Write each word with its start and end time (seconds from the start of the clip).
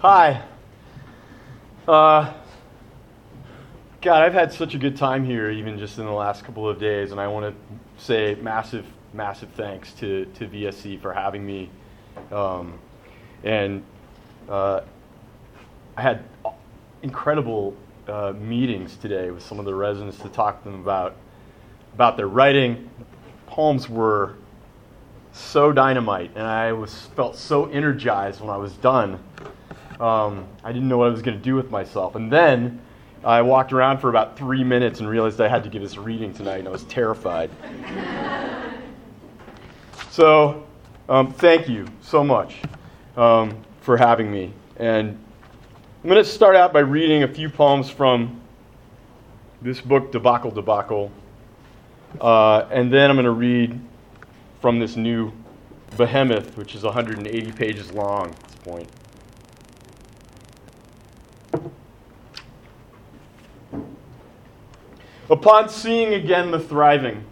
Hi. 0.00 0.42
Uh, 1.88 2.30
God, 4.02 4.22
I've 4.22 4.34
had 4.34 4.52
such 4.52 4.74
a 4.74 4.78
good 4.78 4.94
time 4.94 5.24
here, 5.24 5.50
even 5.50 5.78
just 5.78 5.98
in 5.98 6.04
the 6.04 6.12
last 6.12 6.44
couple 6.44 6.68
of 6.68 6.78
days, 6.78 7.12
and 7.12 7.20
I 7.20 7.28
want 7.28 7.54
to 7.54 8.04
say 8.04 8.34
massive, 8.42 8.84
massive 9.14 9.48
thanks 9.56 9.92
to, 9.94 10.26
to 10.34 10.48
VSC 10.48 11.00
for 11.00 11.14
having 11.14 11.46
me. 11.46 11.70
Um, 12.30 12.78
and 13.42 13.82
uh, 14.50 14.82
I 15.96 16.02
had 16.02 16.24
incredible 17.00 17.74
uh, 18.06 18.34
meetings 18.38 18.96
today 18.96 19.30
with 19.30 19.42
some 19.42 19.58
of 19.58 19.64
the 19.64 19.74
residents 19.74 20.18
to 20.18 20.28
talk 20.28 20.62
to 20.62 20.70
them 20.70 20.78
about 20.82 21.16
about 21.94 22.18
their 22.18 22.28
writing. 22.28 22.90
Poems 23.46 23.88
were 23.88 24.34
so 25.32 25.72
dynamite, 25.72 26.32
and 26.34 26.46
I 26.46 26.74
was 26.74 27.06
felt 27.16 27.34
so 27.34 27.64
energized 27.70 28.42
when 28.42 28.50
I 28.50 28.58
was 28.58 28.74
done. 28.74 29.18
Um, 30.00 30.46
I 30.62 30.72
didn't 30.72 30.88
know 30.88 30.98
what 30.98 31.08
I 31.08 31.10
was 31.10 31.22
going 31.22 31.38
to 31.38 31.42
do 31.42 31.54
with 31.54 31.70
myself, 31.70 32.14
and 32.14 32.30
then 32.30 32.80
I 33.24 33.42
walked 33.42 33.72
around 33.72 33.98
for 33.98 34.10
about 34.10 34.36
three 34.36 34.62
minutes 34.62 35.00
and 35.00 35.08
realized 35.08 35.40
I 35.40 35.48
had 35.48 35.64
to 35.64 35.70
give 35.70 35.82
this 35.82 35.96
reading 35.96 36.34
tonight, 36.34 36.58
and 36.58 36.68
I 36.68 36.70
was 36.70 36.84
terrified. 36.84 37.50
so, 40.10 40.66
um, 41.08 41.32
thank 41.32 41.68
you 41.68 41.86
so 42.02 42.22
much 42.22 42.56
um, 43.16 43.56
for 43.80 43.96
having 43.96 44.30
me, 44.30 44.52
and 44.76 45.18
I'm 46.02 46.10
going 46.10 46.22
to 46.22 46.30
start 46.30 46.56
out 46.56 46.72
by 46.72 46.80
reading 46.80 47.22
a 47.22 47.28
few 47.28 47.48
poems 47.48 47.88
from 47.88 48.40
this 49.62 49.80
book, 49.80 50.12
Debacle 50.12 50.50
Debacle. 50.50 51.10
Uh, 52.20 52.66
and 52.70 52.92
then 52.92 53.10
I'm 53.10 53.16
going 53.16 53.24
to 53.24 53.30
read 53.30 53.80
from 54.60 54.78
this 54.78 54.96
new 54.96 55.32
Behemoth, 55.96 56.56
which 56.56 56.74
is 56.74 56.82
180 56.82 57.52
pages 57.52 57.92
long 57.92 58.30
at 58.30 58.42
this 58.44 58.54
point. 58.56 58.88
Upon 65.28 65.68
seeing 65.68 66.14
again 66.14 66.50
the 66.50 66.60
thriving, 66.60 67.24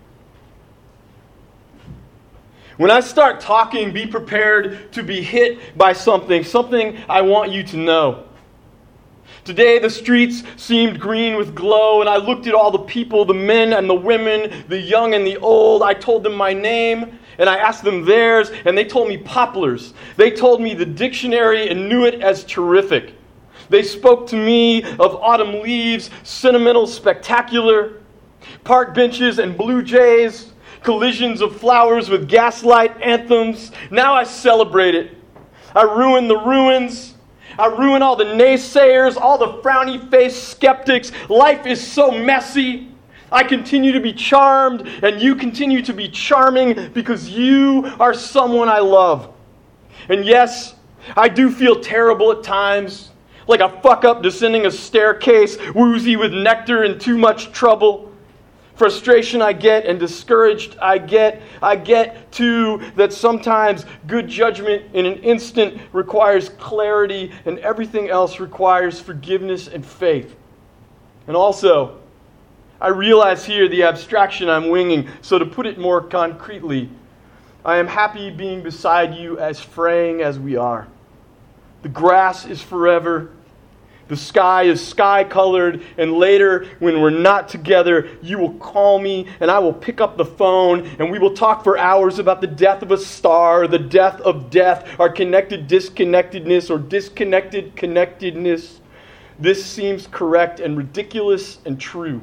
when 2.76 2.90
I 2.90 3.00
start 3.00 3.40
talking, 3.40 3.92
be 3.92 4.04
prepared 4.04 4.92
to 4.92 5.04
be 5.04 5.22
hit 5.22 5.78
by 5.78 5.92
something, 5.92 6.42
something 6.42 6.98
I 7.08 7.22
want 7.22 7.52
you 7.52 7.62
to 7.62 7.76
know. 7.76 8.24
Today 9.44 9.78
the 9.78 9.90
streets 9.90 10.42
seemed 10.56 10.98
green 10.98 11.36
with 11.36 11.54
glow, 11.54 12.00
and 12.00 12.10
I 12.10 12.16
looked 12.16 12.48
at 12.48 12.54
all 12.54 12.72
the 12.72 12.78
people, 12.78 13.24
the 13.24 13.34
men 13.34 13.74
and 13.74 13.88
the 13.88 13.94
women, 13.94 14.64
the 14.68 14.80
young 14.80 15.14
and 15.14 15.24
the 15.24 15.36
old. 15.36 15.82
I 15.82 15.94
told 15.94 16.24
them 16.24 16.34
my 16.34 16.52
name, 16.52 17.16
and 17.38 17.48
I 17.48 17.58
asked 17.58 17.84
them 17.84 18.04
theirs, 18.04 18.50
and 18.64 18.76
they 18.76 18.84
told 18.84 19.08
me 19.08 19.18
poplars. 19.18 19.94
They 20.16 20.32
told 20.32 20.60
me 20.60 20.74
the 20.74 20.86
dictionary 20.86 21.68
and 21.68 21.88
knew 21.88 22.04
it 22.04 22.22
as 22.22 22.42
terrific. 22.42 23.13
They 23.68 23.82
spoke 23.82 24.26
to 24.28 24.36
me 24.36 24.82
of 24.82 25.16
autumn 25.16 25.62
leaves, 25.62 26.10
sentimental, 26.22 26.86
spectacular, 26.86 28.00
park 28.64 28.94
benches 28.94 29.38
and 29.38 29.56
blue 29.56 29.82
jays, 29.82 30.52
collisions 30.82 31.40
of 31.40 31.56
flowers 31.56 32.08
with 32.08 32.28
gaslight 32.28 33.00
anthems. 33.00 33.72
Now 33.90 34.14
I 34.14 34.24
celebrate 34.24 34.94
it. 34.94 35.16
I 35.74 35.82
ruin 35.82 36.28
the 36.28 36.38
ruins. 36.38 37.14
I 37.58 37.66
ruin 37.66 38.02
all 38.02 38.16
the 38.16 38.24
naysayers, 38.24 39.16
all 39.16 39.38
the 39.38 39.62
frowny 39.62 40.10
faced 40.10 40.48
skeptics. 40.48 41.12
Life 41.28 41.66
is 41.66 41.84
so 41.84 42.10
messy. 42.10 42.88
I 43.30 43.42
continue 43.42 43.92
to 43.92 44.00
be 44.00 44.12
charmed, 44.12 44.86
and 45.02 45.20
you 45.20 45.34
continue 45.34 45.82
to 45.82 45.92
be 45.92 46.08
charming 46.08 46.92
because 46.92 47.28
you 47.28 47.92
are 47.98 48.14
someone 48.14 48.68
I 48.68 48.78
love. 48.78 49.32
And 50.08 50.24
yes, 50.24 50.74
I 51.16 51.28
do 51.28 51.50
feel 51.50 51.80
terrible 51.80 52.30
at 52.32 52.42
times, 52.42 53.10
like 53.46 53.60
a 53.60 53.80
fuck 53.82 54.04
up 54.04 54.22
descending 54.22 54.66
a 54.66 54.70
staircase, 54.70 55.56
woozy 55.74 56.16
with 56.16 56.32
nectar 56.32 56.82
and 56.82 57.00
too 57.00 57.18
much 57.18 57.52
trouble 57.52 58.12
frustration 58.74 59.40
I 59.40 59.52
get 59.52 59.86
and 59.86 59.98
discouraged 59.98 60.76
I 60.80 60.98
get. 60.98 61.42
I 61.62 61.76
get 61.76 62.30
too 62.32 62.82
that 62.96 63.12
sometimes 63.12 63.86
good 64.06 64.28
judgment 64.28 64.84
in 64.94 65.06
an 65.06 65.18
instant 65.22 65.80
requires 65.92 66.48
clarity 66.50 67.32
and 67.46 67.58
everything 67.60 68.10
else 68.10 68.40
requires 68.40 69.00
forgiveness 69.00 69.68
and 69.68 69.84
faith. 69.84 70.34
And 71.26 71.36
also, 71.36 72.00
I 72.80 72.88
realize 72.88 73.44
here 73.44 73.68
the 73.68 73.84
abstraction 73.84 74.50
I'm 74.50 74.68
winging, 74.68 75.08
so 75.22 75.38
to 75.38 75.46
put 75.46 75.66
it 75.66 75.78
more 75.78 76.02
concretely, 76.02 76.90
I 77.64 77.78
am 77.78 77.86
happy 77.86 78.30
being 78.30 78.62
beside 78.62 79.14
you 79.14 79.38
as 79.38 79.58
fraying 79.58 80.20
as 80.20 80.38
we 80.38 80.56
are. 80.56 80.86
The 81.84 81.90
grass 81.90 82.46
is 82.46 82.60
forever 82.60 83.30
the 84.06 84.16
sky 84.16 84.64
is 84.64 84.86
sky 84.86 85.24
colored, 85.24 85.82
and 85.96 86.12
later, 86.12 86.66
when 86.78 87.00
we're 87.00 87.08
not 87.08 87.48
together, 87.48 88.10
you 88.22 88.38
will 88.38 88.52
call 88.54 88.98
me 88.98 89.28
and 89.40 89.50
I 89.50 89.58
will 89.58 89.72
pick 89.72 90.00
up 90.00 90.16
the 90.16 90.24
phone 90.24 90.86
and 90.98 91.10
we 91.10 91.18
will 91.18 91.34
talk 91.34 91.64
for 91.64 91.78
hours 91.78 92.18
about 92.18 92.40
the 92.40 92.46
death 92.46 92.82
of 92.82 92.90
a 92.90 92.98
star, 92.98 93.66
the 93.66 93.78
death 93.78 94.20
of 94.20 94.50
death, 94.50 95.00
our 95.00 95.08
connected 95.08 95.66
disconnectedness 95.66 96.70
or 96.70 96.78
disconnected 96.78 97.76
connectedness. 97.76 98.80
This 99.38 99.64
seems 99.64 100.06
correct 100.06 100.60
and 100.60 100.76
ridiculous 100.76 101.58
and 101.64 101.80
true. 101.80 102.20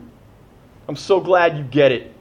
I'm 0.87 0.95
so 0.95 1.19
glad 1.19 1.57
you 1.57 1.63
get 1.63 1.91
it. 1.91 2.13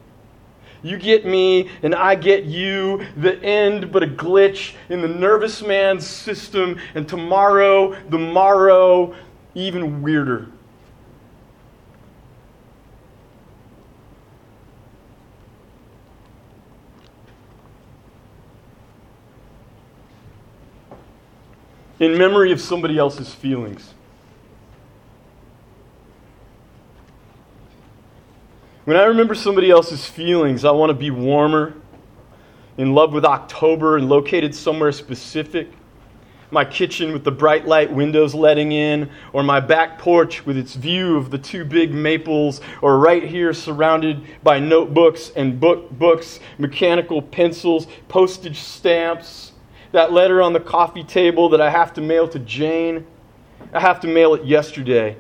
You 0.83 0.97
get 0.97 1.27
me, 1.27 1.71
and 1.83 1.95
I 1.95 2.15
get 2.15 2.45
you. 2.45 3.07
The 3.17 3.43
end, 3.43 3.93
but 3.93 4.03
a 4.03 4.07
glitch 4.07 4.75
in 4.89 5.03
the 5.03 5.09
nervous 5.09 5.63
man's 5.63 6.07
system. 6.07 6.79
And 6.95 7.09
tomorrow, 7.09 7.95
the 8.09 8.19
morrow, 8.19 9.15
even 9.55 10.01
weirder. 10.01 10.49
In 21.99 22.17
memory 22.17 22.51
of 22.51 22.61
somebody 22.63 22.97
else's 22.97 23.35
feelings. 23.35 23.93
When 28.91 28.99
I 28.99 29.05
remember 29.05 29.37
somebody 29.37 29.71
else's 29.71 30.05
feelings, 30.05 30.65
I 30.65 30.73
want 30.73 30.91
to 30.91 30.95
be 30.95 31.13
warmer, 31.13 31.75
in 32.77 32.93
love 32.93 33.13
with 33.13 33.25
October, 33.25 33.97
and 33.97 34.09
located 34.09 34.53
somewhere 34.53 34.91
specific 34.91 35.69
my 36.51 36.65
kitchen 36.65 37.13
with 37.13 37.23
the 37.23 37.31
bright 37.31 37.69
light 37.69 37.93
windows 37.93 38.35
letting 38.35 38.73
in, 38.73 39.09
or 39.33 39.45
my 39.45 39.61
back 39.61 40.01
porch 40.01 40.45
with 40.45 40.57
its 40.57 40.75
view 40.75 41.17
of 41.17 41.31
the 41.31 41.39
two 41.39 41.65
big 41.65 41.95
maples, 41.95 42.61
or 42.83 42.99
right 42.99 43.23
here 43.23 43.55
surrounded 43.55 44.27
by 44.43 44.59
notebooks 44.59 45.31
and 45.37 45.61
book 45.61 45.89
books, 45.93 46.41
mechanical 46.59 47.23
pencils, 47.23 47.87
postage 48.09 48.59
stamps, 48.59 49.53
that 49.93 50.11
letter 50.11 50.43
on 50.43 50.53
the 50.53 50.59
coffee 50.59 51.05
table 51.05 51.49
that 51.51 51.61
I 51.61 51.71
have 51.71 51.95
to 51.95 52.01
mail 52.01 52.27
to 52.27 52.41
Jane. 52.41 53.07
I 53.73 53.79
have 53.79 54.01
to 54.01 54.09
mail 54.09 54.35
it 54.35 54.45
yesterday. 54.45 55.17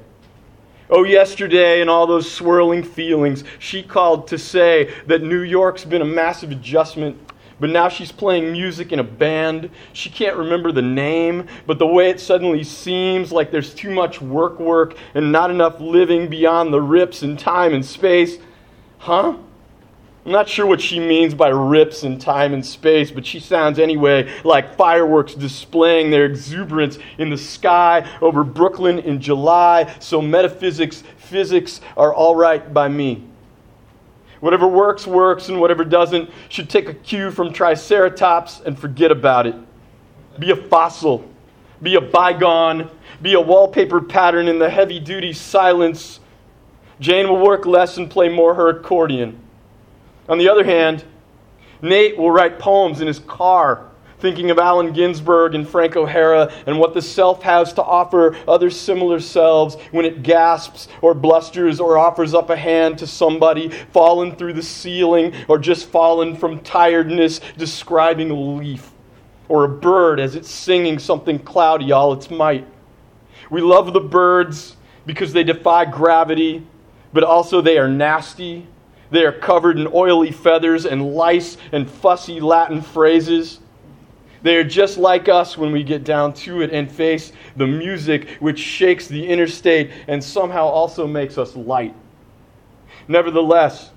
Oh, 0.91 1.05
yesterday, 1.05 1.81
and 1.81 1.89
all 1.89 2.06
those 2.06 2.31
swirling 2.31 2.83
feelings, 2.83 3.45
she 3.59 3.83
called 3.83 4.27
to 4.28 4.39
say 4.39 4.93
that 5.06 5.23
New 5.23 5.43
York's 5.43 5.84
been 5.84 6.03
a 6.03 6.06
massive 6.06 6.51
adjustment 6.51 7.17
but 7.61 7.69
now 7.69 7.91
she's 7.91 8.11
playing 8.11 8.53
music 8.53 8.91
in 8.91 8.99
a 8.99 9.05
band. 9.05 9.71
She 9.93 10.09
can't 10.09 10.37
remember 10.37 10.73
the 10.73 10.83
name, 10.83 11.47
but 11.67 11.79
the 11.79 11.87
way 11.87 12.09
it 12.09 12.19
suddenly 12.19 12.65
seems 12.65 13.31
like 13.31 13.50
there's 13.50 13.75
too 13.75 13.91
much 13.91 14.21
work 14.21 14.59
work 14.59 14.97
and 15.15 15.31
not 15.31 15.50
enough 15.50 15.79
living 15.79 16.29
beyond 16.29 16.73
the 16.73 16.81
rips 16.81 17.23
in 17.23 17.37
time 17.37 17.75
and 17.75 17.84
space. 17.84 18.39
Huh? 18.99 19.37
I'm 20.25 20.32
not 20.32 20.50
sure 20.50 20.66
what 20.66 20.82
she 20.82 21.00
means 21.00 21.32
by 21.32 21.48
rips 21.48 22.04
in 22.04 22.19
time 22.19 22.53
and 22.53 22.64
space, 22.64 23.11
but 23.11 23.25
she 23.25 23.40
sounds 23.40 23.78
anyway 23.78 24.31
like 24.44 24.76
fireworks 24.76 25.34
displaying 25.34 26.11
their 26.11 26.26
exuberance 26.26 26.99
in 27.17 27.31
the 27.31 27.38
sky 27.38 28.06
over 28.20 28.44
Brooklyn 28.44 28.99
in 28.99 29.20
July. 29.20 29.94
So 29.99 30.20
metaphysics, 30.20 31.02
physics 31.17 31.81
are 31.96 32.12
all 32.12 32.37
right 32.37 32.72
by 32.75 32.88
me. 32.88 33.25
Whatever 34.40 34.69
works, 34.69 35.06
works, 35.06 35.49
and 35.49 35.58
whatever 35.58 35.84
doesn't 35.84 36.31
should 36.50 36.69
take 36.69 36.88
a 36.88 36.94
cue 36.94 37.31
from 37.31 37.52
Triceratops 37.52 38.61
and 38.61 38.78
forget 38.78 39.11
about 39.11 39.46
it. 39.46 39.55
Be 40.38 40.50
a 40.50 40.56
fossil. 40.56 41.25
Be 41.82 41.94
a 41.94 42.00
bygone. 42.00 42.90
Be 43.23 43.34
a 43.34 43.40
wallpaper 43.40 44.02
pattern 44.02 44.49
in 44.49 44.58
the 44.58 44.69
heavy 44.69 44.99
duty 44.99 45.32
silence. 45.32 46.20
Jane 47.00 47.28
will 47.28 47.43
work 47.43 47.64
less 47.64 47.96
and 47.96 48.11
play 48.11 48.28
more 48.28 48.55
her 48.55 48.69
accordion. 48.69 49.38
On 50.31 50.38
the 50.38 50.49
other 50.49 50.65
hand, 50.65 51.05
Nate 51.82 52.17
will 52.17 52.31
write 52.31 52.59
poems 52.59 53.00
in 53.00 53.06
his 53.06 53.19
car 53.19 53.91
thinking 54.21 54.50
of 54.50 54.59
Allen 54.59 54.93
Ginsberg 54.93 55.55
and 55.55 55.69
Frank 55.69 55.97
O'Hara 55.97 56.53
and 56.67 56.79
what 56.79 56.94
the 56.94 57.03
self 57.03 57.43
has 57.43 57.73
to 57.73 57.82
offer 57.82 58.37
other 58.47 58.71
similar 58.71 59.19
selves 59.19 59.77
when 59.91 60.05
it 60.05 60.23
gasps 60.23 60.88
or 61.00 61.15
blusters 61.15 61.81
or 61.81 61.99
offers 61.99 62.35
up 62.35 62.50
a 62.50 62.56
hand 62.56 62.99
to 62.99 63.06
somebody 63.06 63.71
fallen 63.93 64.37
through 64.37 64.53
the 64.53 64.62
ceiling 64.62 65.35
or 65.49 65.59
just 65.59 65.88
fallen 65.88 66.37
from 66.37 66.61
tiredness, 66.61 67.41
describing 67.56 68.31
a 68.31 68.35
leaf 68.35 68.93
or 69.49 69.65
a 69.65 69.69
bird 69.69 70.21
as 70.21 70.37
it's 70.37 70.50
singing 70.50 70.99
something 70.99 71.38
cloudy 71.38 71.91
all 71.91 72.12
its 72.12 72.31
might. 72.31 72.67
We 73.50 73.62
love 73.62 73.93
the 73.93 74.00
birds 74.00 74.76
because 75.06 75.33
they 75.33 75.43
defy 75.43 75.87
gravity, 75.87 76.65
but 77.12 77.25
also 77.25 77.61
they 77.61 77.79
are 77.79 77.88
nasty. 77.88 78.69
They 79.11 79.25
are 79.25 79.33
covered 79.33 79.79
in 79.79 79.89
oily 79.93 80.31
feathers 80.31 80.87
and 80.87 81.15
lice 81.15 81.57
and 81.73 81.91
fussy 81.91 82.41
Latin 82.41 82.81
phrases. 82.81 83.61
They 84.43 84.57
are 84.57 84.65
just 84.65 84.97
like 84.97 85.29
us 85.29 85.59
when 85.59 85.73
we 85.73 85.83
get 85.83 86.05
down 86.05 86.33
to 86.35 86.62
it 86.62 86.73
and 86.73 86.91
face 86.91 87.33
the 87.57 87.67
music 87.67 88.31
which 88.41 88.59
shakes 88.59 89.07
the 89.07 89.27
interstate 89.27 89.91
and 90.09 90.23
somehow 90.23 90.65
also 90.65 91.07
makes 91.07 91.37
us 91.37 91.57
light. 91.57 91.95
Nevertheless, 93.09 93.91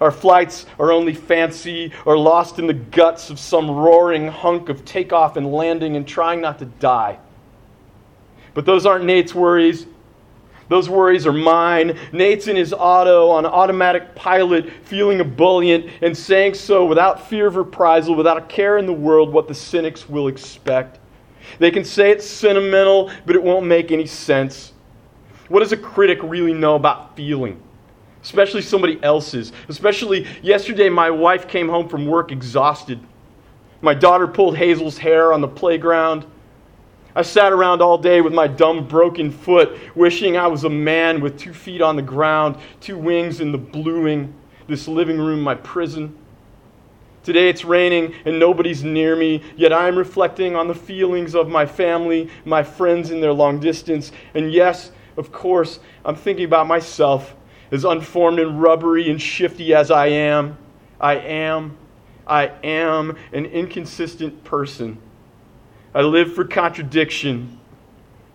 our 0.00 0.10
flights 0.10 0.66
are 0.78 0.92
only 0.92 1.14
fancy 1.14 1.92
or 2.04 2.18
lost 2.18 2.58
in 2.58 2.66
the 2.66 2.74
guts 2.74 3.30
of 3.30 3.38
some 3.38 3.70
roaring 3.70 4.28
hunk 4.28 4.68
of 4.68 4.84
takeoff 4.84 5.36
and 5.36 5.52
landing 5.52 5.96
and 5.96 6.06
trying 6.06 6.40
not 6.40 6.58
to 6.58 6.64
die. 6.64 7.18
But 8.54 8.66
those 8.66 8.84
aren't 8.84 9.04
Nate's 9.04 9.34
worries. 9.34 9.86
Those 10.72 10.88
worries 10.88 11.26
are 11.26 11.34
mine. 11.34 11.98
Nate's 12.12 12.48
in 12.48 12.56
his 12.56 12.72
auto 12.72 13.28
on 13.28 13.44
automatic 13.44 14.14
pilot, 14.14 14.72
feeling 14.84 15.20
ebullient 15.20 15.90
and 16.00 16.16
saying 16.16 16.54
so 16.54 16.86
without 16.86 17.28
fear 17.28 17.46
of 17.46 17.56
reprisal, 17.56 18.14
without 18.14 18.38
a 18.38 18.40
care 18.46 18.78
in 18.78 18.86
the 18.86 18.92
world 18.94 19.30
what 19.30 19.48
the 19.48 19.54
cynics 19.54 20.08
will 20.08 20.28
expect. 20.28 20.98
They 21.58 21.70
can 21.70 21.84
say 21.84 22.10
it's 22.10 22.24
sentimental, 22.24 23.10
but 23.26 23.36
it 23.36 23.42
won't 23.42 23.66
make 23.66 23.92
any 23.92 24.06
sense. 24.06 24.72
What 25.48 25.60
does 25.60 25.72
a 25.72 25.76
critic 25.76 26.20
really 26.22 26.54
know 26.54 26.76
about 26.76 27.16
feeling? 27.16 27.60
Especially 28.22 28.62
somebody 28.62 28.98
else's. 29.02 29.52
Especially 29.68 30.26
yesterday, 30.40 30.88
my 30.88 31.10
wife 31.10 31.48
came 31.48 31.68
home 31.68 31.86
from 31.86 32.06
work 32.06 32.32
exhausted. 32.32 32.98
My 33.82 33.92
daughter 33.92 34.26
pulled 34.26 34.56
Hazel's 34.56 34.96
hair 34.96 35.34
on 35.34 35.42
the 35.42 35.48
playground. 35.48 36.24
I 37.14 37.22
sat 37.22 37.52
around 37.52 37.82
all 37.82 37.98
day 37.98 38.22
with 38.22 38.32
my 38.32 38.46
dumb, 38.46 38.88
broken 38.88 39.30
foot, 39.30 39.78
wishing 39.94 40.36
I 40.36 40.46
was 40.46 40.64
a 40.64 40.70
man 40.70 41.20
with 41.20 41.38
two 41.38 41.52
feet 41.52 41.82
on 41.82 41.96
the 41.96 42.02
ground, 42.02 42.56
two 42.80 42.96
wings 42.96 43.40
in 43.40 43.52
the 43.52 43.58
bluing, 43.58 44.32
this 44.66 44.88
living 44.88 45.18
room, 45.18 45.42
my 45.42 45.54
prison. 45.54 46.16
Today 47.22 47.50
it's 47.50 47.64
raining 47.64 48.14
and 48.24 48.38
nobody's 48.38 48.82
near 48.82 49.14
me, 49.14 49.42
yet 49.56 49.72
I 49.72 49.88
am 49.88 49.96
reflecting 49.96 50.56
on 50.56 50.68
the 50.68 50.74
feelings 50.74 51.34
of 51.34 51.48
my 51.48 51.66
family, 51.66 52.30
my 52.46 52.62
friends 52.62 53.10
in 53.10 53.20
their 53.20 53.32
long 53.32 53.60
distance. 53.60 54.10
And 54.34 54.50
yes, 54.50 54.90
of 55.18 55.30
course, 55.30 55.80
I'm 56.04 56.16
thinking 56.16 56.46
about 56.46 56.66
myself, 56.66 57.36
as 57.70 57.84
unformed 57.84 58.38
and 58.40 58.60
rubbery 58.60 59.10
and 59.10 59.20
shifty 59.20 59.74
as 59.74 59.90
I 59.90 60.06
am. 60.06 60.56
I 60.98 61.16
am, 61.16 61.76
I 62.26 62.46
am 62.64 63.16
an 63.32 63.46
inconsistent 63.46 64.42
person. 64.44 64.98
I 65.94 66.00
live 66.02 66.34
for 66.34 66.44
contradiction, 66.44 67.58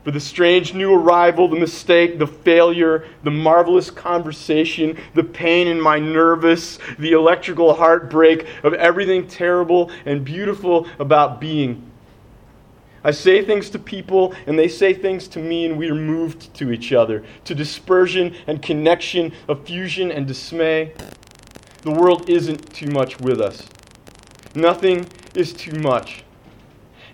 for 0.04 0.12
the 0.12 0.20
strange 0.20 0.74
new 0.74 0.94
arrival, 0.94 1.48
the 1.48 1.60
mistake, 1.60 2.20
the 2.20 2.28
failure, 2.28 3.08
the 3.24 3.32
marvelous 3.32 3.90
conversation, 3.90 4.98
the 5.16 5.24
pain 5.24 5.68
in 5.68 5.82
my 5.82 5.98
nervous, 5.98 6.78
the 7.00 7.14
electrical 7.14 7.74
heartbreak 7.74 8.48
of 8.64 8.74
everything 8.76 9.28
terrible 9.28 9.92
and 10.06 10.24
beautiful 10.24 10.88
about 11.00 11.42
being. 11.42 11.92
I 13.04 13.12
say 13.12 13.44
things 13.44 13.70
to 13.72 13.80
people, 13.80 14.36
and 14.46 14.58
they 14.58 14.68
say 14.68 14.94
things 14.94 15.28
to 15.30 15.40
me, 15.40 15.66
and 15.66 15.78
we 15.78 15.90
are 15.90 15.96
moved 15.96 16.54
to 16.56 16.72
each 16.72 16.94
other, 16.94 17.24
to 17.46 17.56
dispersion 17.56 18.36
and 18.48 18.62
connection, 18.62 19.34
of 19.48 19.66
fusion 19.66 20.12
and 20.12 20.28
dismay. 20.28 20.94
The 21.82 21.92
world 21.92 22.30
isn't 22.30 22.74
too 22.74 22.88
much 22.92 23.20
with 23.20 23.42
us. 23.42 23.68
Nothing 24.56 25.08
is 25.36 25.54
too 25.54 25.80
much. 25.80 26.24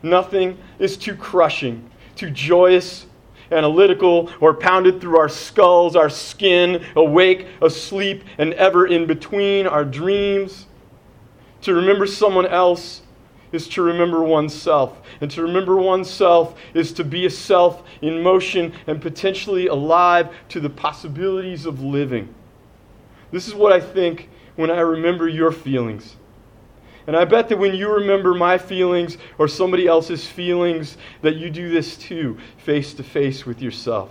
Nothing 0.03 0.57
is 0.79 0.97
too 0.97 1.15
crushing, 1.15 1.89
too 2.15 2.29
joyous, 2.29 3.07
analytical, 3.51 4.29
or 4.41 4.53
pounded 4.53 4.99
through 4.99 5.17
our 5.17 5.29
skulls, 5.29 5.95
our 5.95 6.09
skin, 6.09 6.83
awake, 6.95 7.47
asleep, 7.61 8.23
and 8.37 8.53
ever 8.53 8.85
in 8.85 9.05
between 9.05 9.65
our 9.65 9.85
dreams. 9.85 10.67
To 11.61 11.73
remember 11.73 12.05
someone 12.05 12.45
else 12.45 13.01
is 13.53 13.67
to 13.69 13.81
remember 13.81 14.23
oneself. 14.23 15.01
And 15.21 15.31
to 15.31 15.41
remember 15.43 15.77
oneself 15.77 16.59
is 16.73 16.91
to 16.93 17.03
be 17.03 17.25
a 17.25 17.29
self 17.29 17.83
in 18.01 18.21
motion 18.21 18.73
and 18.87 19.01
potentially 19.01 19.67
alive 19.67 20.35
to 20.49 20.59
the 20.59 20.69
possibilities 20.69 21.65
of 21.65 21.81
living. 21.81 22.33
This 23.31 23.47
is 23.47 23.53
what 23.53 23.71
I 23.71 23.79
think 23.79 24.29
when 24.55 24.69
I 24.69 24.79
remember 24.81 25.27
your 25.27 25.51
feelings. 25.51 26.17
And 27.05 27.17
I 27.17 27.25
bet 27.25 27.49
that 27.49 27.57
when 27.57 27.75
you 27.75 27.91
remember 27.91 28.33
my 28.33 28.57
feelings 28.57 29.17
or 29.37 29.47
somebody 29.47 29.87
else's 29.87 30.25
feelings, 30.25 30.97
that 31.21 31.35
you 31.35 31.49
do 31.49 31.69
this 31.69 31.97
too, 31.97 32.37
face 32.57 32.93
to 32.93 33.03
face 33.03 33.45
with 33.45 33.61
yourself. 33.61 34.09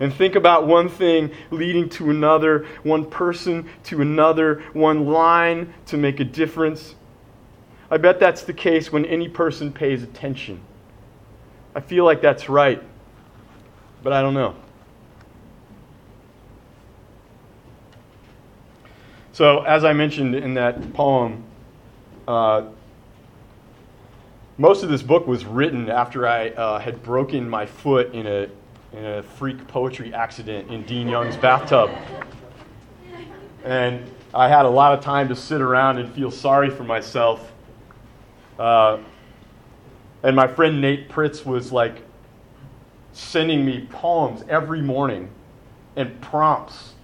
And 0.00 0.12
think 0.12 0.34
about 0.34 0.66
one 0.66 0.88
thing 0.88 1.30
leading 1.50 1.88
to 1.90 2.10
another, 2.10 2.66
one 2.82 3.08
person 3.08 3.68
to 3.84 4.02
another, 4.02 4.62
one 4.72 5.06
line 5.06 5.72
to 5.86 5.96
make 5.96 6.20
a 6.20 6.24
difference. 6.24 6.94
I 7.90 7.98
bet 7.98 8.18
that's 8.18 8.42
the 8.42 8.52
case 8.52 8.92
when 8.92 9.04
any 9.04 9.28
person 9.28 9.72
pays 9.72 10.02
attention. 10.02 10.60
I 11.74 11.80
feel 11.80 12.04
like 12.04 12.22
that's 12.22 12.48
right, 12.48 12.82
but 14.02 14.12
I 14.12 14.22
don't 14.22 14.34
know. 14.34 14.54
So, 19.32 19.60
as 19.64 19.84
I 19.84 19.92
mentioned 19.92 20.34
in 20.34 20.54
that 20.54 20.94
poem, 20.94 21.44
uh, 22.26 22.64
most 24.58 24.82
of 24.82 24.88
this 24.88 25.02
book 25.02 25.26
was 25.26 25.44
written 25.44 25.90
after 25.90 26.26
I 26.26 26.48
uh, 26.50 26.78
had 26.78 27.02
broken 27.02 27.48
my 27.48 27.66
foot 27.66 28.14
in 28.14 28.26
a, 28.26 28.48
in 28.92 29.04
a 29.04 29.22
freak 29.22 29.66
poetry 29.68 30.14
accident 30.14 30.70
in 30.70 30.82
Dean 30.84 31.08
Young's 31.08 31.36
bathtub. 31.36 31.90
And 33.64 34.10
I 34.32 34.48
had 34.48 34.64
a 34.64 34.70
lot 34.70 34.96
of 34.96 35.04
time 35.04 35.28
to 35.28 35.36
sit 35.36 35.60
around 35.60 35.98
and 35.98 36.12
feel 36.14 36.30
sorry 36.30 36.70
for 36.70 36.84
myself. 36.84 37.52
Uh, 38.58 38.98
and 40.22 40.34
my 40.34 40.46
friend 40.46 40.80
Nate 40.80 41.08
Pritts 41.08 41.44
was 41.44 41.70
like 41.70 42.02
sending 43.12 43.64
me 43.64 43.86
poems 43.90 44.42
every 44.48 44.80
morning 44.80 45.30
and 45.96 46.20
prompts 46.20 46.94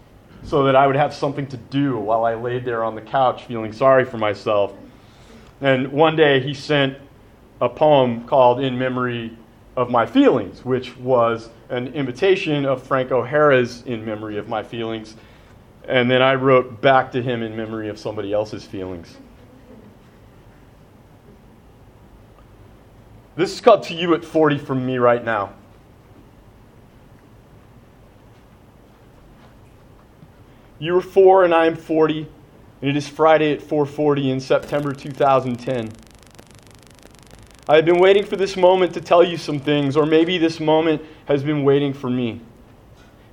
so 0.42 0.64
that 0.64 0.74
I 0.74 0.86
would 0.86 0.96
have 0.96 1.14
something 1.14 1.46
to 1.48 1.56
do 1.56 1.98
while 1.98 2.24
I 2.24 2.34
laid 2.34 2.64
there 2.64 2.82
on 2.82 2.94
the 2.94 3.00
couch 3.00 3.44
feeling 3.44 3.72
sorry 3.72 4.04
for 4.04 4.18
myself. 4.18 4.74
And 5.62 5.92
one 5.92 6.16
day 6.16 6.40
he 6.40 6.54
sent 6.54 6.98
a 7.60 7.68
poem 7.68 8.26
called 8.26 8.60
In 8.60 8.76
Memory 8.76 9.38
of 9.76 9.90
My 9.90 10.04
Feelings, 10.04 10.64
which 10.64 10.96
was 10.96 11.50
an 11.70 11.86
imitation 11.94 12.66
of 12.66 12.82
Frank 12.82 13.12
O'Hara's 13.12 13.82
In 13.86 14.04
Memory 14.04 14.38
of 14.38 14.48
My 14.48 14.64
Feelings. 14.64 15.14
And 15.86 16.10
then 16.10 16.20
I 16.20 16.34
wrote 16.34 16.80
back 16.80 17.12
to 17.12 17.22
him 17.22 17.42
in 17.42 17.56
memory 17.56 17.88
of 17.88 17.98
somebody 17.98 18.32
else's 18.32 18.64
feelings. 18.64 19.16
This 23.36 23.52
is 23.52 23.60
called 23.60 23.84
To 23.84 23.94
You 23.94 24.14
at 24.14 24.24
40 24.24 24.58
from 24.58 24.84
me 24.84 24.98
right 24.98 25.24
now. 25.24 25.54
You 30.78 30.96
are 30.98 31.00
four 31.00 31.44
and 31.44 31.54
I 31.54 31.66
am 31.66 31.76
40 31.76 32.28
and 32.82 32.90
it 32.90 32.96
is 32.96 33.08
Friday 33.08 33.52
at 33.52 33.62
4:40 33.62 34.30
in 34.30 34.40
September 34.40 34.92
2010. 34.92 35.92
I 37.68 37.76
have 37.76 37.84
been 37.84 38.00
waiting 38.00 38.24
for 38.24 38.34
this 38.34 38.56
moment 38.56 38.92
to 38.94 39.00
tell 39.00 39.22
you 39.22 39.36
some 39.36 39.60
things, 39.60 39.96
or 39.96 40.04
maybe 40.04 40.36
this 40.36 40.58
moment 40.58 41.00
has 41.26 41.44
been 41.44 41.62
waiting 41.62 41.92
for 41.92 42.10
me. 42.10 42.40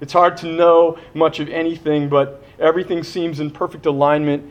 It's 0.01 0.13
hard 0.13 0.37
to 0.37 0.45
know 0.45 0.97
much 1.15 1.39
of 1.39 1.49
anything, 1.49 2.09
but 2.09 2.43
everything 2.59 3.03
seems 3.03 3.39
in 3.39 3.49
perfect 3.49 3.87
alignment, 3.87 4.43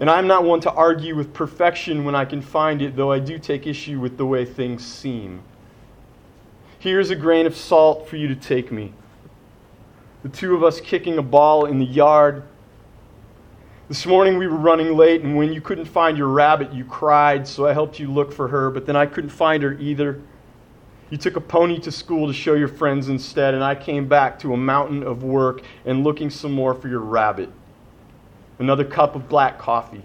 and 0.00 0.10
I'm 0.10 0.26
not 0.26 0.42
one 0.42 0.60
to 0.62 0.72
argue 0.72 1.14
with 1.14 1.32
perfection 1.32 2.04
when 2.04 2.16
I 2.16 2.24
can 2.24 2.42
find 2.42 2.82
it, 2.82 2.96
though 2.96 3.12
I 3.12 3.20
do 3.20 3.38
take 3.38 3.68
issue 3.68 4.00
with 4.00 4.16
the 4.18 4.26
way 4.26 4.44
things 4.44 4.84
seem. 4.84 5.42
Here's 6.80 7.10
a 7.10 7.16
grain 7.16 7.46
of 7.46 7.56
salt 7.56 8.08
for 8.08 8.16
you 8.16 8.26
to 8.26 8.34
take 8.34 8.72
me. 8.72 8.92
The 10.24 10.28
two 10.28 10.56
of 10.56 10.64
us 10.64 10.80
kicking 10.80 11.18
a 11.18 11.22
ball 11.22 11.66
in 11.66 11.78
the 11.78 11.86
yard 11.86 12.42
this 13.88 14.06
morning 14.06 14.38
we 14.38 14.46
were 14.46 14.56
running 14.56 14.96
late, 14.96 15.22
and 15.22 15.36
when 15.36 15.52
you 15.52 15.60
couldn't 15.60 15.84
find 15.84 16.16
your 16.16 16.28
rabbit, 16.28 16.72
you 16.72 16.84
cried, 16.86 17.46
so 17.46 17.66
I 17.66 17.74
helped 17.74 17.98
you 17.98 18.10
look 18.10 18.32
for 18.32 18.48
her, 18.48 18.70
but 18.70 18.86
then 18.86 18.96
I 18.96 19.04
couldn't 19.04 19.30
find 19.30 19.62
her 19.62 19.74
either. 19.74 20.22
You 21.10 21.18
took 21.18 21.36
a 21.36 21.40
pony 21.40 21.78
to 21.80 21.92
school 21.92 22.26
to 22.26 22.32
show 22.32 22.54
your 22.54 22.68
friends 22.68 23.10
instead, 23.10 23.52
and 23.52 23.62
I 23.62 23.74
came 23.74 24.08
back 24.08 24.38
to 24.38 24.54
a 24.54 24.56
mountain 24.56 25.02
of 25.02 25.22
work 25.22 25.60
and 25.84 26.02
looking 26.02 26.30
some 26.30 26.52
more 26.52 26.72
for 26.72 26.88
your 26.88 27.00
rabbit. 27.00 27.50
Another 28.58 28.84
cup 28.84 29.16
of 29.16 29.28
black 29.28 29.58
coffee. 29.58 30.04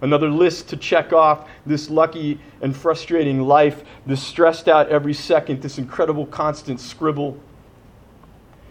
Another 0.00 0.28
list 0.28 0.68
to 0.68 0.76
check 0.76 1.12
off 1.12 1.48
this 1.64 1.90
lucky 1.90 2.38
and 2.60 2.76
frustrating 2.76 3.40
life, 3.40 3.82
this 4.06 4.22
stressed 4.22 4.68
out 4.68 4.88
every 4.90 5.14
second, 5.14 5.60
this 5.60 5.78
incredible 5.78 6.26
constant 6.26 6.78
scribble. 6.78 7.40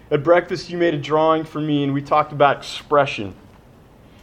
At 0.10 0.24
breakfast, 0.24 0.70
you 0.70 0.78
made 0.78 0.94
a 0.94 1.00
drawing 1.00 1.44
for 1.44 1.60
me, 1.60 1.84
and 1.84 1.94
we 1.94 2.02
talked 2.02 2.32
about 2.32 2.58
expression 2.58 3.36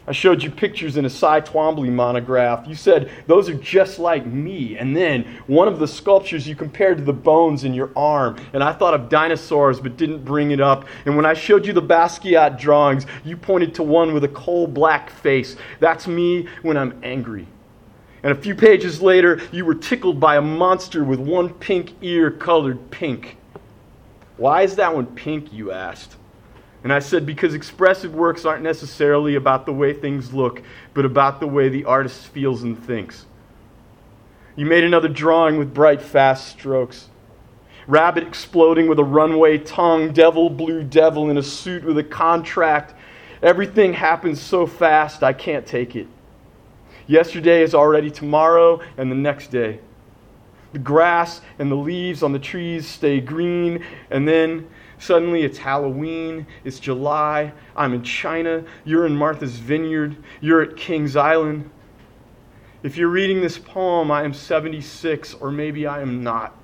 I 0.04 0.10
showed 0.10 0.42
you 0.42 0.50
pictures 0.50 0.96
in 0.96 1.04
a 1.04 1.10
Cy 1.10 1.40
Twombly 1.40 1.88
monograph. 1.88 2.66
You 2.66 2.74
said, 2.74 3.10
those 3.28 3.48
are 3.48 3.54
just 3.54 4.00
like 4.00 4.26
me. 4.26 4.76
And 4.76 4.96
then 4.96 5.40
one 5.46 5.68
of 5.68 5.78
the 5.78 5.86
sculptures 5.86 6.46
you 6.46 6.56
compared 6.56 6.98
to 6.98 7.04
the 7.04 7.12
bones 7.12 7.62
in 7.62 7.72
your 7.72 7.90
arm. 7.94 8.36
And 8.52 8.64
I 8.64 8.72
thought 8.72 8.94
of 8.94 9.08
dinosaurs 9.08 9.78
but 9.78 9.96
didn't 9.96 10.24
bring 10.24 10.50
it 10.50 10.60
up. 10.60 10.86
And 11.06 11.14
when 11.14 11.24
I 11.24 11.34
showed 11.34 11.64
you 11.64 11.72
the 11.72 11.82
Basquiat 11.82 12.58
drawings, 12.58 13.06
you 13.24 13.36
pointed 13.36 13.76
to 13.76 13.84
one 13.84 14.12
with 14.12 14.24
a 14.24 14.28
coal 14.28 14.66
black 14.66 15.08
face. 15.08 15.56
That's 15.78 16.08
me 16.08 16.48
when 16.62 16.76
I'm 16.76 16.98
angry. 17.04 17.46
And 18.24 18.32
a 18.32 18.40
few 18.40 18.56
pages 18.56 19.00
later, 19.00 19.40
you 19.52 19.64
were 19.64 19.74
tickled 19.74 20.18
by 20.18 20.36
a 20.36 20.42
monster 20.42 21.04
with 21.04 21.20
one 21.20 21.48
pink 21.48 21.92
ear 22.02 22.30
colored 22.30 22.90
pink. 22.90 23.36
Why 24.36 24.62
is 24.62 24.76
that 24.76 24.92
one 24.92 25.06
pink, 25.06 25.52
you 25.52 25.70
asked? 25.70 26.16
And 26.84 26.92
I 26.92 26.98
said, 26.98 27.24
because 27.24 27.54
expressive 27.54 28.14
works 28.14 28.44
aren't 28.44 28.62
necessarily 28.62 29.36
about 29.36 29.66
the 29.66 29.72
way 29.72 29.92
things 29.92 30.34
look, 30.34 30.62
but 30.94 31.04
about 31.04 31.38
the 31.38 31.46
way 31.46 31.68
the 31.68 31.84
artist 31.84 32.26
feels 32.26 32.62
and 32.62 32.82
thinks. 32.82 33.26
You 34.56 34.66
made 34.66 34.84
another 34.84 35.08
drawing 35.08 35.58
with 35.58 35.72
bright, 35.72 36.02
fast 36.02 36.48
strokes. 36.48 37.08
Rabbit 37.86 38.26
exploding 38.26 38.88
with 38.88 38.98
a 38.98 39.04
runway 39.04 39.58
tongue, 39.58 40.12
devil, 40.12 40.50
blue 40.50 40.82
devil 40.82 41.30
in 41.30 41.38
a 41.38 41.42
suit 41.42 41.84
with 41.84 41.98
a 41.98 42.04
contract. 42.04 42.94
Everything 43.42 43.92
happens 43.92 44.40
so 44.40 44.66
fast, 44.66 45.22
I 45.22 45.32
can't 45.32 45.66
take 45.66 45.96
it. 45.96 46.06
Yesterday 47.06 47.62
is 47.62 47.74
already 47.74 48.10
tomorrow, 48.10 48.80
and 48.96 49.10
the 49.10 49.16
next 49.16 49.50
day. 49.50 49.80
The 50.72 50.78
grass 50.78 51.40
and 51.58 51.70
the 51.70 51.76
leaves 51.76 52.22
on 52.22 52.32
the 52.32 52.38
trees 52.38 52.86
stay 52.86 53.20
green, 53.20 53.84
and 54.10 54.26
then 54.26 54.68
Suddenly 55.02 55.42
it's 55.42 55.58
Halloween, 55.58 56.46
it's 56.62 56.78
July, 56.78 57.52
I'm 57.74 57.92
in 57.92 58.04
China, 58.04 58.62
you're 58.84 59.04
in 59.04 59.16
Martha's 59.16 59.58
Vineyard, 59.58 60.16
you're 60.40 60.62
at 60.62 60.76
Kings 60.76 61.16
Island. 61.16 61.68
If 62.84 62.96
you're 62.96 63.08
reading 63.08 63.40
this 63.40 63.58
poem, 63.58 64.12
I 64.12 64.22
am 64.22 64.32
76, 64.32 65.34
or 65.34 65.50
maybe 65.50 65.88
I 65.88 66.02
am 66.02 66.22
not. 66.22 66.56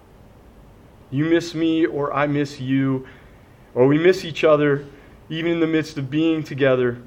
You 1.11 1.25
miss 1.25 1.53
me, 1.53 1.85
or 1.85 2.13
I 2.13 2.29
miss 2.29 2.61
you, 2.61 3.09
or 3.75 3.89
we 3.89 3.99
miss 3.99 4.25
each 4.25 4.45
other, 4.45 4.87
even 5.29 5.51
in 5.51 5.59
the 5.59 5.67
midst 5.67 5.99
of 5.99 6.09
being 6.09 6.45
together. 6.45 7.03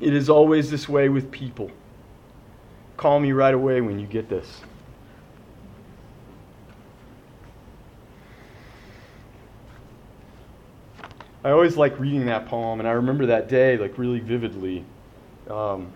It 0.00 0.12
is 0.12 0.28
always 0.28 0.72
this 0.72 0.88
way 0.88 1.08
with 1.08 1.30
people. 1.30 1.70
Call 2.96 3.20
me 3.20 3.30
right 3.30 3.54
away 3.54 3.80
when 3.80 4.00
you 4.00 4.08
get 4.08 4.28
this. 4.28 4.62
I 11.42 11.50
always 11.50 11.76
like 11.76 11.98
reading 11.98 12.26
that 12.26 12.46
poem, 12.46 12.80
and 12.80 12.88
I 12.88 12.92
remember 12.92 13.26
that 13.26 13.48
day 13.48 13.76
like 13.76 13.96
really 13.98 14.20
vividly. 14.20 14.84
Um, 15.48 15.92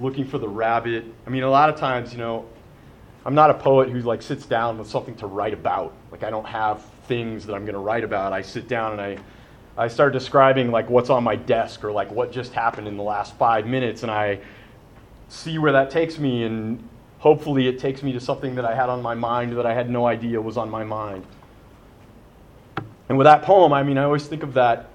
looking 0.00 0.24
for 0.24 0.38
the 0.38 0.48
rabbit. 0.48 1.04
I 1.26 1.30
mean, 1.30 1.42
a 1.42 1.50
lot 1.50 1.68
of 1.68 1.76
times, 1.76 2.12
you 2.12 2.18
know, 2.18 2.46
I'm 3.24 3.34
not 3.34 3.50
a 3.50 3.54
poet 3.54 3.88
who 3.88 4.00
like 4.00 4.22
sits 4.22 4.46
down 4.46 4.78
with 4.78 4.88
something 4.88 5.14
to 5.16 5.26
write 5.26 5.52
about. 5.52 5.92
Like 6.10 6.22
I 6.22 6.30
don't 6.30 6.46
have 6.46 6.82
things 7.06 7.46
that 7.46 7.54
I'm 7.54 7.64
going 7.64 7.74
to 7.74 7.80
write 7.80 8.04
about. 8.04 8.32
I 8.32 8.42
sit 8.42 8.68
down 8.68 8.92
and 8.92 9.00
I 9.00 9.18
I 9.76 9.86
start 9.86 10.12
describing 10.12 10.72
like 10.72 10.90
what's 10.90 11.08
on 11.08 11.22
my 11.22 11.36
desk 11.36 11.84
or 11.84 11.92
like 11.92 12.10
what 12.10 12.32
just 12.32 12.52
happened 12.52 12.88
in 12.88 12.96
the 12.96 13.02
last 13.02 13.36
5 13.36 13.64
minutes 13.64 14.02
and 14.02 14.10
I 14.10 14.40
see 15.28 15.58
where 15.58 15.70
that 15.70 15.88
takes 15.88 16.18
me 16.18 16.42
and 16.42 16.82
hopefully 17.18 17.68
it 17.68 17.78
takes 17.78 18.02
me 18.02 18.12
to 18.12 18.18
something 18.18 18.56
that 18.56 18.64
I 18.64 18.74
had 18.74 18.88
on 18.88 19.02
my 19.02 19.14
mind 19.14 19.56
that 19.56 19.66
I 19.66 19.74
had 19.74 19.88
no 19.88 20.06
idea 20.06 20.40
was 20.40 20.56
on 20.56 20.68
my 20.68 20.82
mind. 20.82 21.24
And 23.08 23.16
with 23.16 23.24
that 23.24 23.42
poem, 23.42 23.72
I 23.72 23.82
mean, 23.82 23.96
I 23.96 24.04
always 24.04 24.26
think 24.26 24.42
of 24.42 24.54
that, 24.54 24.90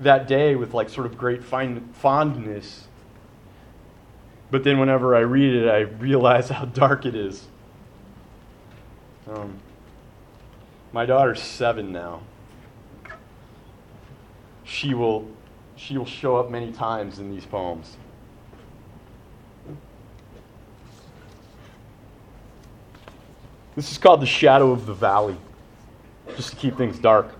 that 0.00 0.28
day 0.28 0.54
with 0.54 0.74
like 0.74 0.88
sort 0.88 1.06
of 1.06 1.18
great 1.18 1.42
find, 1.42 1.94
fondness. 1.96 2.86
But 4.50 4.64
then 4.64 4.78
whenever 4.78 5.16
I 5.16 5.20
read 5.20 5.54
it, 5.54 5.68
I 5.68 5.80
realize 5.80 6.48
how 6.48 6.66
dark 6.66 7.04
it 7.04 7.14
is. 7.14 7.46
Um, 9.28 9.58
my 10.92 11.06
daughter's 11.06 11.42
seven 11.42 11.90
now. 11.90 12.20
She 14.64 14.94
will, 14.94 15.28
she 15.76 15.98
will 15.98 16.06
show 16.06 16.36
up 16.36 16.50
many 16.50 16.70
times 16.70 17.18
in 17.18 17.30
these 17.30 17.44
poems. 17.44 17.96
This 23.74 23.90
is 23.90 23.98
called 23.98 24.20
The 24.20 24.26
Shadow 24.26 24.70
of 24.70 24.86
the 24.86 24.94
Valley 24.94 25.38
just 26.36 26.50
to 26.50 26.56
keep 26.56 26.76
things 26.76 26.98
dark. 26.98 27.34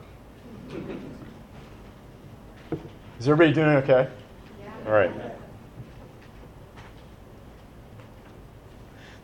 Is 3.18 3.28
everybody 3.28 3.52
doing 3.52 3.76
okay? 3.76 4.08
Yeah. 4.60 4.70
All 4.86 4.92
right. 4.92 5.12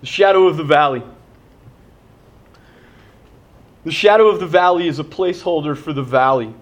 The 0.00 0.07
shadow 0.07 0.47
of 0.47 0.57
the 0.57 0.65
valley. 0.65 1.03
The 3.85 3.91
shadow 3.91 4.29
of 4.29 4.38
the 4.38 4.47
valley 4.47 4.87
is 4.87 4.99
a 4.99 5.05
placeholder 5.05 5.77
for 5.77 5.93
the 5.93 6.03
valley. 6.03 6.55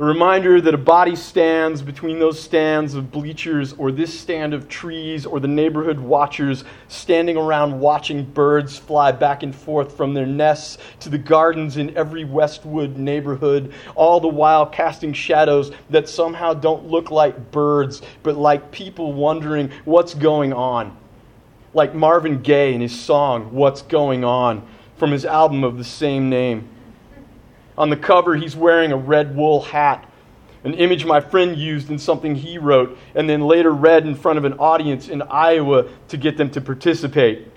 A 0.00 0.04
reminder 0.04 0.60
that 0.60 0.74
a 0.74 0.78
body 0.78 1.14
stands 1.14 1.80
between 1.80 2.18
those 2.18 2.42
stands 2.42 2.94
of 2.94 3.12
bleachers 3.12 3.74
or 3.74 3.92
this 3.92 4.18
stand 4.18 4.52
of 4.52 4.68
trees 4.68 5.24
or 5.24 5.38
the 5.38 5.46
neighborhood 5.46 6.00
watchers 6.00 6.64
standing 6.88 7.36
around 7.36 7.78
watching 7.78 8.24
birds 8.24 8.76
fly 8.76 9.12
back 9.12 9.44
and 9.44 9.54
forth 9.54 9.96
from 9.96 10.12
their 10.12 10.26
nests 10.26 10.78
to 10.98 11.08
the 11.08 11.18
gardens 11.18 11.76
in 11.76 11.96
every 11.96 12.24
Westwood 12.24 12.96
neighborhood, 12.96 13.72
all 13.94 14.18
the 14.18 14.26
while 14.26 14.66
casting 14.66 15.12
shadows 15.12 15.70
that 15.90 16.08
somehow 16.08 16.52
don't 16.52 16.88
look 16.88 17.12
like 17.12 17.52
birds, 17.52 18.02
but 18.24 18.36
like 18.36 18.72
people 18.72 19.12
wondering 19.12 19.70
what's 19.84 20.12
going 20.12 20.52
on. 20.52 20.96
Like 21.72 21.94
Marvin 21.94 22.42
Gaye 22.42 22.74
in 22.74 22.80
his 22.80 23.00
song, 23.00 23.52
What's 23.52 23.82
Going 23.82 24.24
On, 24.24 24.66
from 24.96 25.12
his 25.12 25.24
album 25.24 25.62
of 25.62 25.78
the 25.78 25.84
same 25.84 26.28
name. 26.28 26.68
On 27.76 27.90
the 27.90 27.96
cover, 27.96 28.36
he's 28.36 28.54
wearing 28.54 28.92
a 28.92 28.96
red 28.96 29.34
wool 29.36 29.60
hat, 29.60 30.08
an 30.62 30.74
image 30.74 31.04
my 31.04 31.20
friend 31.20 31.56
used 31.56 31.90
in 31.90 31.98
something 31.98 32.34
he 32.34 32.56
wrote 32.56 32.96
and 33.14 33.28
then 33.28 33.42
later 33.42 33.72
read 33.72 34.06
in 34.06 34.14
front 34.14 34.38
of 34.38 34.44
an 34.44 34.54
audience 34.54 35.08
in 35.08 35.22
Iowa 35.22 35.88
to 36.08 36.16
get 36.16 36.36
them 36.36 36.50
to 36.50 36.60
participate. 36.60 37.48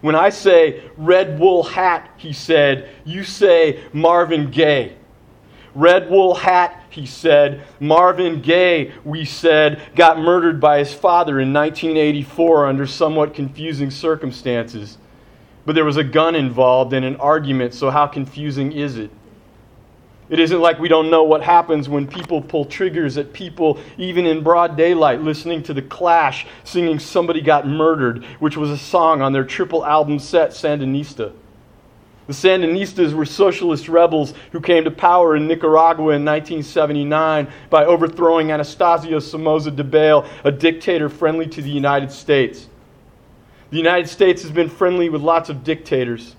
When 0.00 0.14
I 0.14 0.28
say 0.28 0.82
red 0.98 1.40
wool 1.40 1.62
hat, 1.62 2.10
he 2.18 2.34
said, 2.34 2.90
you 3.04 3.24
say 3.24 3.82
Marvin 3.92 4.50
Gaye. 4.50 4.96
Red 5.74 6.08
wool 6.08 6.34
hat, 6.34 6.84
he 6.90 7.06
said. 7.06 7.66
Marvin 7.80 8.40
Gaye, 8.40 8.92
we 9.02 9.24
said, 9.24 9.82
got 9.96 10.18
murdered 10.18 10.60
by 10.60 10.78
his 10.78 10.92
father 10.94 11.40
in 11.40 11.52
1984 11.52 12.66
under 12.66 12.86
somewhat 12.86 13.34
confusing 13.34 13.90
circumstances. 13.90 14.98
But 15.66 15.74
there 15.74 15.84
was 15.84 15.96
a 15.96 16.04
gun 16.04 16.34
involved 16.34 16.92
and 16.92 17.04
an 17.04 17.16
argument, 17.16 17.74
so 17.74 17.90
how 17.90 18.06
confusing 18.06 18.72
is 18.72 18.98
it? 18.98 19.10
It 20.30 20.38
isn't 20.38 20.60
like 20.60 20.78
we 20.78 20.88
don't 20.88 21.10
know 21.10 21.22
what 21.24 21.42
happens 21.42 21.88
when 21.88 22.06
people 22.06 22.40
pull 22.40 22.64
triggers 22.64 23.18
at 23.18 23.32
people, 23.32 23.78
even 23.98 24.24
in 24.26 24.42
broad 24.42 24.76
daylight, 24.76 25.20
listening 25.20 25.62
to 25.64 25.74
The 25.74 25.82
Clash 25.82 26.46
singing 26.64 26.98
Somebody 26.98 27.42
Got 27.42 27.66
Murdered, 27.66 28.24
which 28.40 28.56
was 28.56 28.70
a 28.70 28.78
song 28.78 29.20
on 29.20 29.32
their 29.32 29.44
triple 29.44 29.84
album 29.84 30.18
set, 30.18 30.50
Sandinista. 30.50 31.32
The 32.26 32.32
Sandinistas 32.32 33.12
were 33.12 33.26
socialist 33.26 33.86
rebels 33.86 34.32
who 34.52 34.60
came 34.60 34.84
to 34.84 34.90
power 34.90 35.36
in 35.36 35.46
Nicaragua 35.46 36.14
in 36.14 36.24
1979 36.24 37.48
by 37.68 37.84
overthrowing 37.84 38.50
Anastasio 38.50 39.18
Somoza 39.18 39.70
Debayle, 39.70 40.26
a 40.42 40.50
dictator 40.50 41.10
friendly 41.10 41.46
to 41.48 41.60
the 41.60 41.70
United 41.70 42.10
States. 42.10 42.68
The 43.74 43.78
United 43.78 44.08
States 44.08 44.42
has 44.42 44.52
been 44.52 44.68
friendly 44.68 45.08
with 45.08 45.20
lots 45.20 45.48
of 45.48 45.64
dictators. 45.64 46.36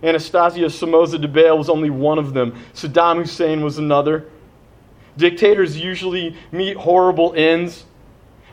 Anastasio 0.00 0.68
Somoza 0.68 1.18
Debayle 1.18 1.58
was 1.58 1.68
only 1.68 1.90
one 1.90 2.20
of 2.20 2.34
them. 2.34 2.54
Saddam 2.72 3.16
Hussein 3.16 3.64
was 3.64 3.78
another. 3.78 4.26
Dictators 5.16 5.76
usually 5.76 6.36
meet 6.52 6.76
horrible 6.76 7.34
ends. 7.34 7.84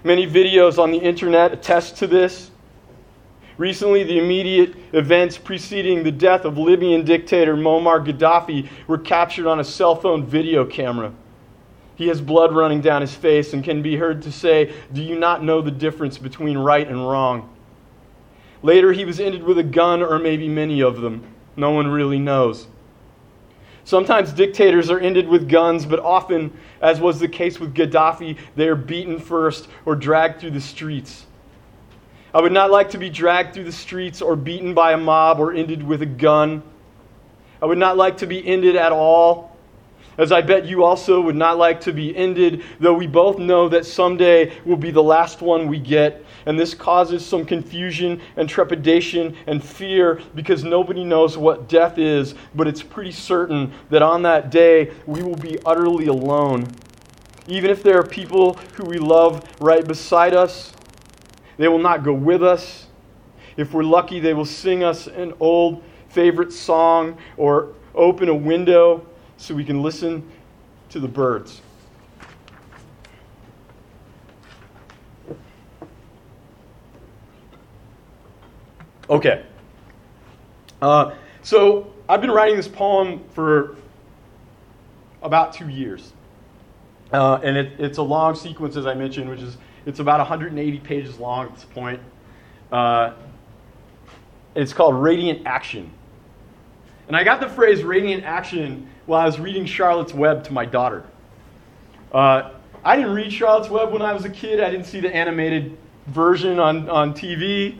Many 0.04 0.26
videos 0.26 0.80
on 0.80 0.90
the 0.90 0.98
internet 0.98 1.54
attest 1.54 1.98
to 1.98 2.08
this. 2.08 2.50
Recently, 3.60 4.02
the 4.02 4.18
immediate 4.18 4.74
events 4.92 5.38
preceding 5.38 6.02
the 6.02 6.12
death 6.12 6.46
of 6.46 6.58
Libyan 6.58 7.06
dictator 7.06 7.56
Muammar 7.56 8.04
Gaddafi 8.04 8.68
were 8.88 8.98
captured 8.98 9.46
on 9.46 9.60
a 9.60 9.64
cell 9.64 9.96
phone 9.96 10.26
video 10.26 10.66
camera. 10.66 11.14
He 11.94 12.08
has 12.08 12.22
blood 12.22 12.56
running 12.56 12.82
down 12.82 13.02
his 13.02 13.14
face 13.14 13.54
and 13.54 13.64
can 13.64 13.84
be 13.84 13.98
heard 13.98 14.24
to 14.24 14.32
say, 14.32 14.74
Do 14.92 15.04
you 15.04 15.16
not 15.16 15.44
know 15.44 15.62
the 15.62 15.70
difference 15.70 16.18
between 16.18 16.58
right 16.58 16.88
and 16.88 17.08
wrong? 17.08 17.52
Later, 18.66 18.92
he 18.92 19.06
was 19.06 19.20
ended 19.20 19.44
with 19.44 19.60
a 19.60 19.64
gun, 19.64 20.02
or 20.02 20.18
maybe 20.18 20.50
many 20.50 20.82
of 20.82 21.00
them. 21.00 21.24
No 21.56 21.70
one 21.70 21.88
really 21.88 22.18
knows. 22.18 22.66
Sometimes 23.84 24.34
dictators 24.34 24.90
are 24.90 25.00
ended 25.00 25.28
with 25.28 25.48
guns, 25.48 25.86
but 25.86 26.00
often, 26.00 26.52
as 26.82 27.00
was 27.00 27.20
the 27.20 27.28
case 27.28 27.60
with 27.60 27.76
Gaddafi, 27.76 28.40
they 28.56 28.68
are 28.68 28.76
beaten 28.76 29.20
first 29.20 29.68
or 29.86 29.96
dragged 29.96 30.42
through 30.42 30.50
the 30.50 30.60
streets. 30.60 31.28
I 32.34 32.42
would 32.42 32.52
not 32.52 32.72
like 32.72 32.90
to 32.90 32.98
be 32.98 33.08
dragged 33.08 33.54
through 33.54 33.66
the 33.66 33.72
streets 33.72 34.20
or 34.20 34.36
beaten 34.36 34.74
by 34.74 34.94
a 34.94 34.98
mob 34.98 35.40
or 35.40 35.54
ended 35.54 35.84
with 35.84 36.02
a 36.02 36.08
gun. 36.08 36.64
I 37.62 37.68
would 37.68 37.78
not 37.78 37.98
like 37.98 38.18
to 38.18 38.26
be 38.26 38.44
ended 38.48 38.76
at 38.76 38.92
all. 38.92 39.55
As 40.18 40.32
I 40.32 40.42
bet 40.42 40.66
you 40.66 40.84
also 40.84 41.20
would 41.20 41.36
not 41.36 41.58
like 41.58 41.82
to 41.82 41.94
be 41.94 42.16
ended, 42.16 42.64
though 42.80 42.94
we 42.94 43.08
both 43.08 43.38
know 43.38 43.68
that 43.70 43.86
someday 43.86 44.54
will 44.66 44.78
be 44.78 44.92
the 44.92 45.04
last 45.04 45.42
one 45.42 45.68
we 45.68 45.80
get. 45.80 46.26
And 46.46 46.60
this 46.60 46.74
causes 46.74 47.26
some 47.26 47.46
confusion 47.46 48.22
and 48.38 48.48
trepidation 48.48 49.36
and 49.48 49.64
fear 49.64 50.22
because 50.34 50.64
nobody 50.64 51.04
knows 51.04 51.38
what 51.38 51.68
death 51.68 51.98
is, 51.98 52.36
but 52.54 52.68
it's 52.68 52.84
pretty 52.84 53.12
certain 53.12 53.74
that 53.90 54.02
on 54.02 54.22
that 54.24 54.52
day 54.52 54.92
we 55.06 55.22
will 55.22 55.36
be 55.36 55.58
utterly 55.66 56.08
alone. 56.08 56.68
Even 57.48 57.70
if 57.70 57.84
there 57.84 58.00
are 58.00 58.08
people 58.08 58.54
who 58.74 58.86
we 58.86 58.98
love 58.98 59.44
right 59.60 59.86
beside 59.86 60.34
us, 60.34 60.72
they 61.58 61.68
will 61.68 61.80
not 61.80 62.04
go 62.04 62.14
with 62.14 62.44
us. 62.44 62.88
If 63.58 63.74
we're 63.74 63.84
lucky, 63.84 64.20
they 64.20 64.34
will 64.34 64.46
sing 64.46 64.84
us 64.84 65.08
an 65.08 65.34
old 65.40 65.84
favorite 66.10 66.52
song 66.52 67.18
or 67.38 67.74
open 67.94 68.30
a 68.30 68.36
window 68.36 69.06
so 69.38 69.54
we 69.54 69.64
can 69.64 69.82
listen 69.82 70.30
to 70.90 71.00
the 71.00 71.08
birds. 71.08 71.62
Okay. 79.10 79.46
Uh, 80.82 81.14
so 81.44 81.94
I've 82.10 82.22
been 82.22 82.32
writing 82.32 82.56
this 82.56 82.68
poem 82.68 83.24
for 83.34 83.78
about 85.22 85.54
two 85.54 85.70
years. 85.70 86.14
Uh, 87.12 87.40
and 87.44 87.56
it, 87.56 87.80
it's 87.80 88.00
a 88.00 88.04
long 88.04 88.36
sequence, 88.36 88.76
as 88.76 88.86
I 88.86 88.94
mentioned, 88.94 89.30
which 89.30 89.42
is 89.42 89.58
it's 89.86 90.00
about 90.00 90.18
180 90.20 90.80
pages 90.80 91.20
long 91.20 91.48
at 91.48 91.56
this 91.56 91.66
point. 91.66 92.00
Uh, 92.72 93.14
it's 94.56 94.74
called 94.74 94.96
Radiant 94.96 95.46
Action. 95.46 95.92
And 97.08 97.16
I 97.16 97.24
got 97.24 97.40
the 97.40 97.50
phrase 97.50 97.84
radiant 97.84 98.24
action 98.24 98.90
while 99.06 99.22
I 99.22 99.26
was 99.26 99.40
reading 99.40 99.66
Charlotte's 99.66 100.14
Web 100.14 100.44
to 100.46 100.54
my 100.54 100.66
daughter. 100.66 101.04
Uh, 102.12 102.52
I 102.84 102.96
didn't 102.96 103.14
read 103.14 103.32
Charlotte's 103.32 103.70
Web 103.70 103.92
when 103.92 104.02
I 104.02 104.14
was 104.14 104.26
a 104.26 104.30
kid, 104.30 104.60
I 104.60 104.70
didn't 104.70 104.86
see 104.86 105.00
the 105.00 105.14
animated 105.14 105.78
version 106.08 106.60
on, 106.60 106.90
on 106.90 107.14
TV. 107.14 107.80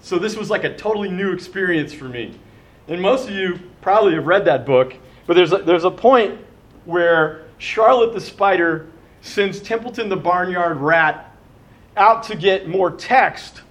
So 0.00 0.18
this 0.18 0.36
was 0.36 0.50
like 0.50 0.64
a 0.64 0.76
totally 0.76 1.10
new 1.10 1.32
experience 1.32 1.92
for 1.92 2.04
me. 2.04 2.38
And 2.88 3.00
most 3.00 3.28
of 3.28 3.34
you 3.34 3.58
probably 3.80 4.14
have 4.14 4.26
read 4.26 4.44
that 4.44 4.66
book, 4.66 4.94
but 5.26 5.34
there's 5.34 5.52
a, 5.52 5.58
there's 5.58 5.84
a 5.84 5.90
point 5.90 6.38
where 6.84 7.46
Charlotte 7.58 8.12
the 8.12 8.20
spider 8.20 8.88
sends 9.22 9.60
Templeton 9.60 10.08
the 10.08 10.16
barnyard 10.16 10.76
rat 10.76 11.34
out 11.96 12.22
to 12.24 12.36
get 12.36 12.68
more 12.68 12.90
text 12.90 13.62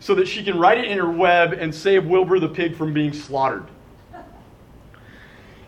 so 0.00 0.14
that 0.14 0.26
she 0.26 0.42
can 0.42 0.58
write 0.58 0.78
it 0.78 0.86
in 0.86 0.98
her 0.98 1.10
web 1.10 1.52
and 1.52 1.74
save 1.74 2.06
Wilbur 2.06 2.40
the 2.40 2.48
pig 2.48 2.76
from 2.76 2.94
being 2.94 3.12
slaughtered. 3.12 3.66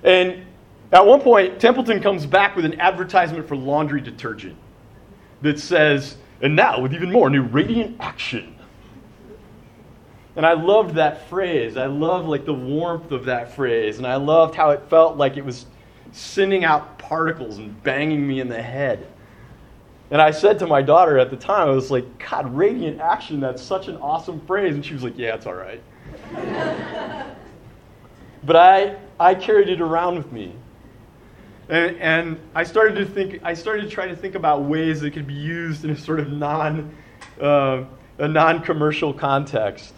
And 0.03 0.45
at 0.93 1.05
one 1.05 1.21
point, 1.21 1.61
Templeton 1.61 2.01
comes 2.01 2.27
back 2.27 2.57
with 2.57 2.65
an 2.65 2.81
advertisement 2.81 3.49
for 3.49 3.57
laundry 3.57 4.01
detergent 4.01 4.57
that 5.43 5.59
says, 5.59 6.17
and 6.41 6.55
now 6.55 6.81
with 6.81 6.95
even 6.95 7.11
more 7.11 7.31
new 7.31 7.43
radiant 7.43 7.97
action. 8.01 8.55
And 10.37 10.45
I 10.45 10.53
loved 10.55 10.97
that 10.97 11.29
phrase. 11.29 11.77
I 11.77 11.87
loved 11.87 12.29
like 12.29 12.45
the 12.45 12.55
warmth 12.55 13.13
of 13.13 13.25
that 13.27 13.55
phrase. 13.55 13.99
And 13.99 14.07
I 14.07 14.17
loved 14.17 14.55
how 14.55 14.71
it 14.71 14.83
felt 14.89 15.17
like 15.17 15.37
it 15.37 15.45
was 15.45 15.67
sending 16.13 16.65
out 16.65 16.99
particles 16.99 17.59
and 17.59 17.81
banging 17.83 18.27
me 18.27 18.41
in 18.41 18.49
the 18.49 18.61
head. 18.61 19.07
And 20.11 20.21
I 20.21 20.31
said 20.31 20.59
to 20.61 20.67
my 20.67 20.83
daughter 20.83 21.19
at 21.19 21.31
the 21.31 21.37
time, 21.37 21.69
I 21.69 21.73
was 21.73 21.91
like, 21.91 22.05
God, 22.19 22.55
radiant 22.55 23.01
action, 23.01 23.41
that's 23.41 23.63
such 23.63 23.89
an 23.89 23.97
awesome 23.97 24.41
phrase. 24.47 24.75
And 24.75 24.85
she 24.85 24.93
was 24.93 25.03
like, 25.03 25.17
Yeah, 25.17 25.35
it's 25.35 25.47
all 25.47 25.55
right. 25.55 25.83
but 28.45 28.57
I, 28.57 28.97
I 29.19 29.35
carried 29.35 29.69
it 29.69 29.81
around 29.81 30.17
with 30.17 30.31
me. 30.33 30.55
And, 31.69 31.97
and 31.97 32.41
I 32.55 32.65
started 32.65 32.97
to 32.97 33.07
think, 33.07 33.41
I 33.43 33.55
started 33.55 33.83
to 33.83 33.89
try 33.89 34.07
to 34.07 34.17
think 34.17 34.35
about 34.35 34.63
ways 34.63 35.01
that 35.01 35.13
could 35.13 35.27
be 35.27 35.35
used 35.35 35.85
in 35.85 35.91
a 35.91 35.97
sort 35.97 36.21
of 36.21 36.31
non, 36.31 36.95
uh, 37.41 37.85
a 38.19 38.29
non-commercial 38.29 39.15
context. 39.15 39.95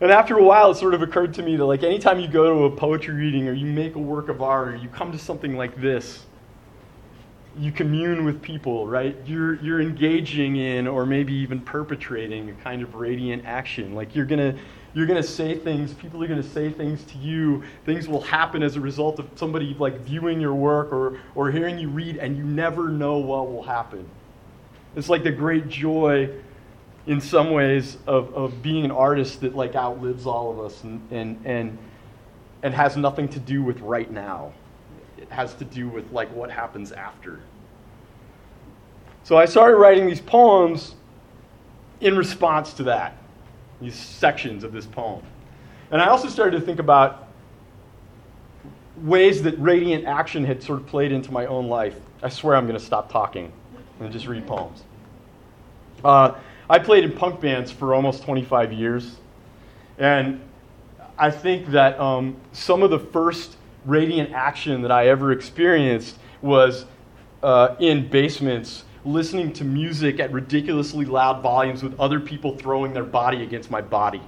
And 0.00 0.10
after 0.10 0.36
a 0.36 0.42
while, 0.42 0.70
it 0.70 0.76
sort 0.76 0.94
of 0.94 1.02
occurred 1.02 1.34
to 1.34 1.42
me 1.42 1.56
that 1.56 1.64
like 1.64 1.82
anytime 1.82 2.20
you 2.20 2.28
go 2.28 2.52
to 2.52 2.64
a 2.64 2.70
poetry 2.70 3.14
reading 3.14 3.48
or 3.48 3.52
you 3.52 3.66
make 3.66 3.94
a 3.96 3.98
work 3.98 4.28
of 4.28 4.42
art 4.42 4.68
or 4.68 4.76
you 4.76 4.88
come 4.88 5.10
to 5.10 5.18
something 5.18 5.56
like 5.56 5.80
this, 5.80 6.24
you 7.58 7.72
commune 7.72 8.26
with 8.26 8.42
people, 8.42 8.86
right? 8.86 9.16
You're, 9.24 9.54
you're 9.62 9.80
engaging 9.80 10.56
in 10.56 10.86
or 10.86 11.06
maybe 11.06 11.32
even 11.32 11.60
perpetrating 11.60 12.50
a 12.50 12.52
kind 12.54 12.82
of 12.82 12.94
radiant 12.94 13.46
action. 13.46 13.94
Like 13.94 14.14
you're 14.14 14.26
going 14.26 14.54
to 14.54 14.60
you're 14.96 15.04
going 15.04 15.22
to 15.22 15.28
say 15.28 15.58
things, 15.58 15.92
people 15.92 16.24
are 16.24 16.26
going 16.26 16.42
to 16.42 16.48
say 16.48 16.70
things 16.70 17.04
to 17.04 17.18
you. 17.18 17.62
Things 17.84 18.08
will 18.08 18.22
happen 18.22 18.62
as 18.62 18.76
a 18.76 18.80
result 18.80 19.18
of 19.18 19.28
somebody 19.34 19.76
like 19.78 20.00
viewing 20.00 20.40
your 20.40 20.54
work 20.54 20.90
or, 20.90 21.20
or 21.34 21.50
hearing 21.50 21.78
you 21.78 21.90
read, 21.90 22.16
and 22.16 22.34
you 22.34 22.42
never 22.42 22.88
know 22.88 23.18
what 23.18 23.52
will 23.52 23.62
happen. 23.62 24.08
It's 24.96 25.10
like 25.10 25.22
the 25.22 25.30
great 25.30 25.68
joy 25.68 26.30
in 27.06 27.20
some 27.20 27.50
ways 27.50 27.98
of, 28.06 28.32
of 28.34 28.62
being 28.62 28.86
an 28.86 28.90
artist 28.90 29.42
that 29.42 29.54
like 29.54 29.74
outlives 29.74 30.26
all 30.26 30.50
of 30.50 30.60
us 30.60 30.82
and, 30.82 31.06
and, 31.10 31.38
and, 31.44 31.76
and 32.62 32.72
has 32.72 32.96
nothing 32.96 33.28
to 33.28 33.38
do 33.38 33.62
with 33.62 33.78
right 33.80 34.10
now. 34.10 34.50
It 35.18 35.28
has 35.28 35.52
to 35.56 35.66
do 35.66 35.90
with 35.90 36.10
like 36.10 36.34
what 36.34 36.50
happens 36.50 36.90
after. 36.90 37.40
So 39.24 39.36
I 39.36 39.44
started 39.44 39.76
writing 39.76 40.06
these 40.06 40.22
poems 40.22 40.94
in 42.00 42.16
response 42.16 42.72
to 42.72 42.84
that 42.84 43.18
these 43.80 43.94
sections 43.94 44.64
of 44.64 44.72
this 44.72 44.86
poem. 44.86 45.22
And 45.90 46.00
I 46.00 46.08
also 46.08 46.28
started 46.28 46.58
to 46.58 46.64
think 46.64 46.78
about 46.78 47.28
ways 49.02 49.42
that 49.42 49.58
radiant 49.58 50.06
action 50.06 50.44
had 50.44 50.62
sort 50.62 50.80
of 50.80 50.86
played 50.86 51.12
into 51.12 51.32
my 51.32 51.46
own 51.46 51.68
life. 51.68 51.96
I 52.22 52.28
swear 52.28 52.56
I'm 52.56 52.66
going 52.66 52.78
to 52.78 52.84
stop 52.84 53.10
talking 53.10 53.52
and 54.00 54.10
just 54.10 54.26
read 54.26 54.46
poems. 54.46 54.82
Uh, 56.04 56.34
I 56.68 56.78
played 56.78 57.04
in 57.04 57.12
punk 57.12 57.40
bands 57.40 57.70
for 57.70 57.94
almost 57.94 58.22
25 58.24 58.72
years. 58.72 59.16
And 59.98 60.40
I 61.18 61.30
think 61.30 61.68
that 61.68 61.98
um, 62.00 62.36
some 62.52 62.82
of 62.82 62.90
the 62.90 62.98
first 62.98 63.56
radiant 63.84 64.32
action 64.32 64.82
that 64.82 64.90
I 64.90 65.08
ever 65.08 65.32
experienced 65.32 66.18
was 66.42 66.84
uh, 67.42 67.76
in 67.78 68.08
basements 68.08 68.84
listening 69.06 69.52
to 69.54 69.64
music 69.64 70.18
at 70.20 70.32
ridiculously 70.32 71.04
loud 71.04 71.42
volumes 71.42 71.82
with 71.82 71.98
other 72.00 72.18
people 72.18 72.56
throwing 72.56 72.92
their 72.92 73.04
body 73.04 73.42
against 73.42 73.70
my 73.70 73.80
body. 73.80 74.20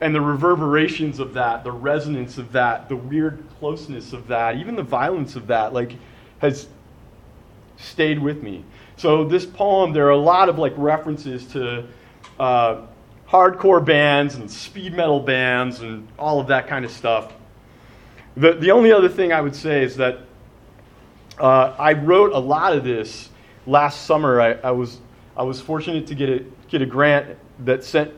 And 0.00 0.14
the 0.14 0.20
reverberations 0.20 1.20
of 1.20 1.34
that, 1.34 1.64
the 1.64 1.72
resonance 1.72 2.38
of 2.38 2.52
that, 2.52 2.88
the 2.88 2.96
weird 2.96 3.42
closeness 3.58 4.12
of 4.12 4.28
that, 4.28 4.56
even 4.56 4.74
the 4.74 4.82
violence 4.82 5.36
of 5.36 5.46
that, 5.46 5.72
like, 5.72 5.92
has 6.38 6.68
stayed 7.78 8.18
with 8.18 8.42
me. 8.42 8.64
So 8.96 9.24
this 9.24 9.44
poem, 9.44 9.92
there 9.92 10.06
are 10.06 10.10
a 10.10 10.16
lot 10.16 10.48
of 10.48 10.58
like 10.58 10.72
references 10.76 11.46
to 11.48 11.86
uh, 12.38 12.82
hardcore 13.28 13.84
bands 13.84 14.36
and 14.36 14.50
speed 14.50 14.94
metal 14.94 15.20
bands 15.20 15.80
and 15.80 16.08
all 16.18 16.40
of 16.40 16.46
that 16.48 16.66
kind 16.66 16.84
of 16.84 16.90
stuff. 16.90 17.32
The, 18.36 18.52
the 18.52 18.70
only 18.70 18.92
other 18.92 19.08
thing 19.08 19.32
I 19.32 19.40
would 19.40 19.56
say 19.56 19.82
is 19.82 19.96
that 19.96 20.20
uh, 21.38 21.74
I 21.78 21.92
wrote 21.92 22.32
a 22.32 22.38
lot 22.38 22.72
of 22.72 22.84
this 22.84 23.28
last 23.66 24.06
summer. 24.06 24.40
I, 24.40 24.52
I, 24.54 24.70
was, 24.70 25.00
I 25.36 25.42
was 25.42 25.60
fortunate 25.60 26.06
to 26.08 26.14
get 26.14 26.28
a, 26.28 26.44
get 26.68 26.82
a 26.82 26.86
grant 26.86 27.36
that 27.64 27.84
sent 27.84 28.12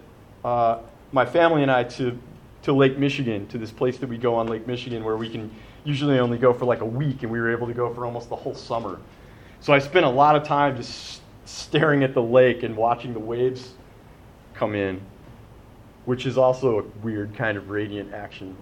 uh, 0.44 0.81
my 1.12 1.24
family 1.24 1.62
and 1.62 1.70
I 1.70 1.85
to, 1.85 2.18
to 2.62 2.72
Lake 2.72 2.98
Michigan, 2.98 3.46
to 3.48 3.59
this 3.59 3.70
place 3.70 3.98
that 3.98 4.09
we 4.09 4.18
go 4.18 4.35
on 4.35 4.46
Lake 4.46 4.66
Michigan 4.66 5.04
where 5.04 5.16
we 5.16 5.28
can 5.28 5.50
usually 5.85 6.18
only 6.18 6.38
go 6.38 6.52
for 6.52 6.64
like 6.64 6.81
a 6.81 6.87
week, 6.87 7.22
and 7.22 7.33
we 7.33 7.40
were 7.40 7.50
able 7.50 7.66
to 7.66 7.74
go 7.74 7.92
for 7.94 8.04
almost 8.04 8.28
the 8.28 8.37
whole 8.37 8.54
summer. 8.54 9.00
So 9.61 9.72
I 9.72 9.78
spent 9.78 10.04
a 10.04 10.11
lot 10.11 10.37
of 10.37 10.44
time 10.44 10.76
just 10.76 11.22
staring 11.44 12.04
at 12.04 12.14
the 12.14 12.22
lake 12.22 12.62
and 12.62 12.76
watching 12.76 13.12
the 13.12 13.20
waves 13.20 13.72
come 14.54 14.74
in, 14.74 15.00
which 16.04 16.26
is 16.26 16.37
also 16.37 16.81
a 16.81 16.83
weird 17.02 17.35
kind 17.35 17.57
of 17.57 17.70
radiant 17.70 18.12
action. 18.12 18.57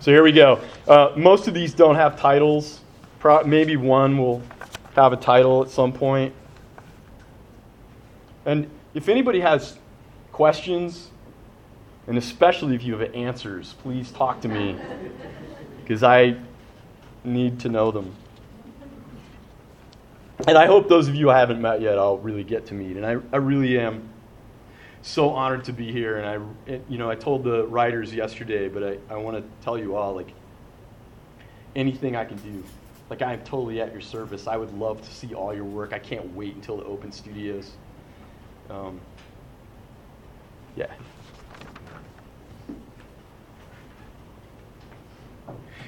So 0.00 0.12
here 0.12 0.22
we 0.22 0.30
go. 0.30 0.60
Uh, 0.86 1.12
most 1.16 1.48
of 1.48 1.54
these 1.54 1.74
don't 1.74 1.96
have 1.96 2.18
titles. 2.18 2.80
Pro- 3.18 3.42
maybe 3.42 3.76
one 3.76 4.16
will 4.16 4.42
have 4.94 5.12
a 5.12 5.16
title 5.16 5.62
at 5.62 5.70
some 5.70 5.92
point. 5.92 6.32
And 8.46 8.70
if 8.94 9.08
anybody 9.08 9.40
has 9.40 9.76
questions, 10.30 11.10
and 12.06 12.16
especially 12.16 12.76
if 12.76 12.84
you 12.84 12.96
have 12.96 13.12
answers, 13.12 13.74
please 13.82 14.12
talk 14.12 14.40
to 14.42 14.48
me 14.48 14.76
because 15.82 16.04
I 16.04 16.36
need 17.24 17.58
to 17.60 17.68
know 17.68 17.90
them. 17.90 18.14
And 20.46 20.56
I 20.56 20.66
hope 20.66 20.88
those 20.88 21.08
of 21.08 21.16
you 21.16 21.28
I 21.28 21.38
haven't 21.38 21.60
met 21.60 21.80
yet, 21.80 21.98
I'll 21.98 22.18
really 22.18 22.44
get 22.44 22.66
to 22.66 22.74
meet. 22.74 22.96
And 22.96 23.04
I, 23.04 23.16
I 23.32 23.38
really 23.38 23.80
am 23.80 24.08
so 25.08 25.30
honored 25.30 25.64
to 25.64 25.72
be 25.72 25.90
here. 25.90 26.18
And 26.18 26.26
I, 26.26 26.80
you 26.88 26.98
know, 26.98 27.10
I 27.10 27.14
told 27.14 27.44
the 27.44 27.66
writers 27.66 28.12
yesterday, 28.12 28.68
but 28.68 28.84
I, 28.84 29.14
I 29.14 29.16
want 29.16 29.36
to 29.36 29.64
tell 29.64 29.78
you 29.78 29.96
all, 29.96 30.14
like, 30.14 30.32
anything 31.74 32.14
I 32.14 32.24
can 32.24 32.36
do. 32.38 32.62
Like, 33.08 33.22
I 33.22 33.32
am 33.32 33.40
totally 33.40 33.80
at 33.80 33.90
your 33.92 34.02
service. 34.02 34.46
I 34.46 34.56
would 34.56 34.72
love 34.74 35.00
to 35.02 35.10
see 35.14 35.34
all 35.34 35.54
your 35.54 35.64
work. 35.64 35.92
I 35.92 35.98
can't 35.98 36.34
wait 36.34 36.54
until 36.54 36.80
it 36.80 36.86
opens 36.86 37.16
studios. 37.16 37.72
Um, 38.68 39.00
yeah. 40.76 40.92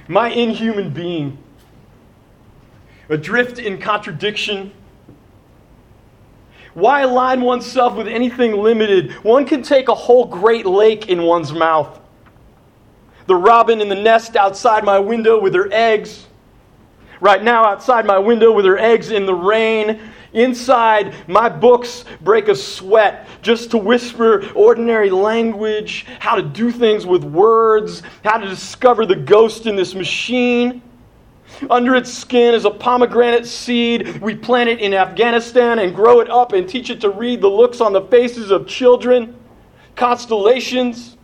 my 0.09 0.29
inhuman 0.29 0.93
being, 0.93 1.39
adrift 3.09 3.61
in 3.61 3.79
contradiction. 3.81 4.73
Why 6.75 7.03
align 7.03 7.41
oneself 7.41 7.97
with 7.97 8.07
anything 8.07 8.57
limited? 8.57 9.13
One 9.25 9.45
can 9.45 9.63
take 9.63 9.89
a 9.89 9.95
whole 9.95 10.27
great 10.27 10.67
lake 10.67 11.09
in 11.09 11.23
one's 11.23 11.53
mouth. 11.53 11.99
The 13.27 13.35
robin 13.35 13.81
in 13.81 13.89
the 13.89 13.95
nest 13.95 14.37
outside 14.37 14.85
my 14.85 14.99
window 14.99 15.41
with 15.41 15.55
her 15.55 15.69
eggs. 15.73 16.27
Right 17.21 17.43
now, 17.43 17.65
outside 17.65 18.07
my 18.07 18.19
window 18.19 18.53
with 18.53 18.65
her 18.65 18.79
eggs 18.79 19.11
in 19.11 19.27
the 19.27 19.35
rain. 19.35 20.01
Inside, 20.33 21.15
my 21.29 21.49
books 21.49 22.05
break 22.21 22.49
a 22.49 22.55
sweat 22.55 23.27
just 23.43 23.73
to 23.73 23.79
whisper 23.79 24.49
ordinary 24.55 25.11
language, 25.11 26.07
how 26.21 26.37
to 26.37 26.43
do 26.43 26.71
things 26.71 27.05
with 27.05 27.25
words, 27.25 28.03
how 28.25 28.39
to 28.39 28.47
discover 28.49 29.07
the 29.07 29.17
ghost 29.17 29.67
in 29.67 29.75
this 29.75 29.95
machine. 29.95 30.83
Under 31.69 31.95
its 31.95 32.13
skin 32.13 32.55
is 32.55 32.65
a 32.65 32.71
pomegranate 32.71 33.47
seed. 33.47 34.21
We 34.21 34.35
plant 34.35 34.69
it 34.71 34.81
in 34.81 34.95
Afghanistan 34.95 35.79
and 35.79 35.95
grow 35.95 36.21
it 36.21 36.31
up 36.31 36.53
and 36.53 36.69
teach 36.69 36.91
it 36.91 37.01
to 37.03 37.11
read 37.11 37.41
the 37.41 37.49
looks 37.49 37.81
on 37.81 37.93
the 37.93 38.03
faces 38.03 38.51
of 38.51 38.67
children. 38.67 39.37
Constellations. 39.97 41.17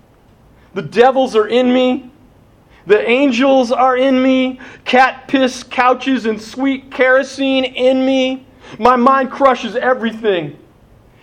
The 0.74 0.82
devils 0.82 1.34
are 1.34 1.48
in 1.48 1.72
me. 1.72 2.10
The 2.86 3.08
angels 3.08 3.72
are 3.72 3.96
in 3.96 4.22
me. 4.22 4.60
Cat 4.84 5.26
piss 5.26 5.62
couches 5.62 6.26
and 6.26 6.40
sweet 6.40 6.90
kerosene 6.90 7.64
in 7.64 8.04
me. 8.04 8.46
My 8.78 8.96
mind 8.96 9.30
crushes 9.30 9.74
everything. 9.74 10.58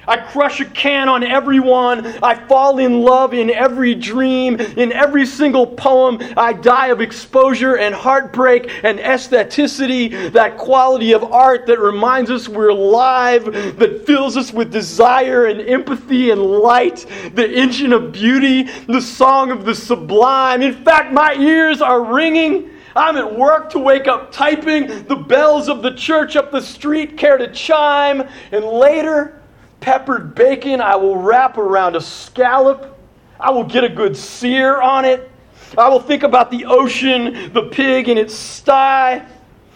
I 0.07 0.17
crush 0.17 0.59
a 0.59 0.65
can 0.65 1.09
on 1.09 1.23
everyone. 1.23 2.05
I 2.21 2.35
fall 2.35 2.79
in 2.79 3.01
love 3.01 3.33
in 3.33 3.49
every 3.49 3.95
dream, 3.95 4.59
in 4.59 4.91
every 4.91 5.25
single 5.25 5.65
poem. 5.67 6.19
I 6.35 6.53
die 6.53 6.87
of 6.87 7.01
exposure 7.01 7.77
and 7.77 7.95
heartbreak 7.95 8.69
and 8.83 8.99
aestheticity, 8.99 10.31
that 10.33 10.57
quality 10.57 11.13
of 11.13 11.23
art 11.23 11.65
that 11.67 11.79
reminds 11.79 12.29
us 12.29 12.49
we're 12.49 12.69
alive, 12.69 13.45
that 13.45 14.03
fills 14.05 14.37
us 14.37 14.51
with 14.51 14.71
desire 14.71 15.45
and 15.45 15.61
empathy 15.61 16.31
and 16.31 16.41
light, 16.41 17.05
the 17.33 17.49
engine 17.49 17.93
of 17.93 18.11
beauty, 18.11 18.63
the 18.87 19.01
song 19.01 19.51
of 19.51 19.65
the 19.65 19.75
sublime. 19.75 20.61
In 20.61 20.83
fact, 20.83 21.13
my 21.13 21.35
ears 21.35 21.81
are 21.81 22.03
ringing. 22.03 22.69
I'm 22.95 23.17
at 23.17 23.35
work 23.37 23.69
to 23.71 23.79
wake 23.79 24.07
up 24.07 24.31
typing. 24.31 25.05
The 25.05 25.15
bells 25.15 25.67
of 25.67 25.81
the 25.81 25.95
church 25.95 26.35
up 26.35 26.51
the 26.51 26.61
street 26.61 27.17
care 27.17 27.37
to 27.37 27.51
chime. 27.51 28.27
And 28.51 28.65
later, 28.65 29.41
peppered 29.83 30.33
bacon 30.33 30.79
I 30.79 30.95
will 30.95 31.17
wrap 31.17 31.57
around 31.57 31.97
a 31.97 32.01
scallop. 32.01 32.97
I 33.37 33.51
will 33.51 33.65
get 33.65 33.83
a 33.83 33.89
good 33.89 34.15
sear 34.15 34.79
on 34.81 35.03
it. 35.03 35.29
I 35.77 35.89
will 35.89 35.99
think 35.99 36.23
about 36.23 36.49
the 36.49 36.63
ocean, 36.63 37.51
the 37.51 37.63
pig 37.63 38.07
in 38.07 38.17
its 38.17 38.33
sty. 38.33 39.27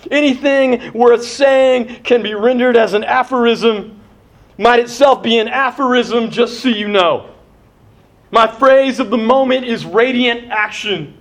Anything 0.10 0.93
worth 0.93 1.26
saying 1.26 2.04
can 2.04 2.24
be 2.24 2.34
rendered 2.34 2.78
as 2.78 2.93
an 2.93 3.04
aphorism, 3.04 4.00
might 4.58 4.80
itself 4.80 5.22
be 5.22 5.39
an 5.39 5.50
aphorism, 5.50 6.32
just 6.32 6.62
so 6.62 6.70
you 6.70 6.88
know. 6.88 7.30
My 8.32 8.48
phrase 8.48 9.02
of 9.02 9.10
the 9.10 9.17
moment 9.17 9.65
is 9.65 9.86
radiant 9.86 10.50
action 10.50 11.16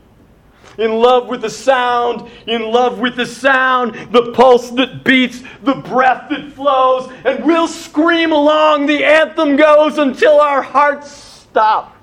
in 0.78 0.92
love 0.92 1.28
with 1.28 1.42
the 1.42 1.50
sound, 1.50 2.30
in 2.46 2.62
love 2.62 2.98
with 2.98 3.16
the 3.16 3.26
sound, 3.26 4.12
the 4.12 4.32
pulse 4.32 4.70
that 4.70 5.04
beats, 5.04 5.42
the 5.62 5.74
breath 5.74 6.28
that 6.30 6.52
flows, 6.52 7.10
and 7.24 7.44
we'll 7.44 7.68
scream 7.68 8.32
along. 8.32 8.86
The 8.86 9.04
anthem 9.04 9.56
goes 9.56 9.98
until 9.98 10.40
our 10.40 10.62
hearts 10.62 11.10
stop. 11.10 11.95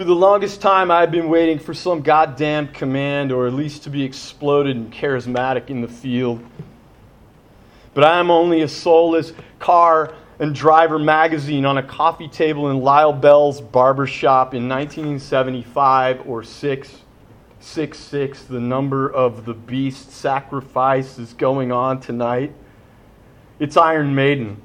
For 0.00 0.04
the 0.04 0.14
longest 0.14 0.62
time, 0.62 0.90
I've 0.90 1.10
been 1.10 1.28
waiting 1.28 1.58
for 1.58 1.74
some 1.74 2.00
goddamn 2.00 2.68
command, 2.68 3.32
or 3.32 3.46
at 3.46 3.52
least 3.52 3.82
to 3.82 3.90
be 3.90 4.02
exploded 4.02 4.74
and 4.74 4.90
charismatic 4.90 5.68
in 5.68 5.82
the 5.82 5.88
field. 5.88 6.42
But 7.92 8.04
I 8.04 8.18
am 8.18 8.30
only 8.30 8.62
a 8.62 8.68
soulless 8.68 9.34
car 9.58 10.14
and 10.38 10.54
driver 10.54 10.98
magazine 10.98 11.66
on 11.66 11.76
a 11.76 11.82
coffee 11.82 12.28
table 12.28 12.70
in 12.70 12.80
Lyle 12.80 13.12
Bell's 13.12 13.60
barber 13.60 14.06
shop 14.06 14.54
in 14.54 14.70
1975 14.70 16.26
or 16.26 16.44
666. 16.44 18.44
The 18.44 18.58
number 18.58 19.06
of 19.06 19.44
the 19.44 19.52
beast 19.52 20.12
sacrifice 20.12 21.18
is 21.18 21.34
going 21.34 21.72
on 21.72 22.00
tonight. 22.00 22.54
It's 23.58 23.76
Iron 23.76 24.14
Maiden, 24.14 24.62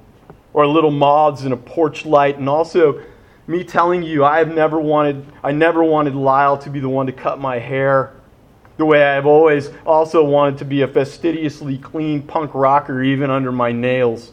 or 0.54 0.66
Little 0.66 0.92
Moths 0.92 1.44
in 1.44 1.52
a 1.52 1.58
porch 1.58 2.06
light, 2.06 2.38
and 2.38 2.48
also 2.48 3.04
me 3.48 3.64
telling 3.64 4.04
you 4.04 4.26
I 4.26 4.40
have 4.40 4.54
never 4.54 4.80
wanted 4.80 5.26
I 5.44 5.52
never 5.52 5.84
wanted 5.84 6.16
Lyle 6.16 6.58
to 6.60 6.70
be 6.70 6.80
the 6.80 6.90
one 6.90 7.06
to 7.06 7.12
cut 7.12 7.40
my 7.40 7.60
hair 7.60 8.14
the 8.78 8.86
way 8.86 9.04
I've 9.04 9.26
always 9.26 9.70
also 9.86 10.24
wanted 10.24 10.58
to 10.60 10.66
be 10.66 10.82
a 10.82 10.88
fastidiously 10.88 11.78
clean 11.78 12.22
punk 12.22 12.52
rocker 12.54 13.02
even 13.02 13.30
under 13.30 13.52
my 13.52 13.72
nails. 13.72 14.32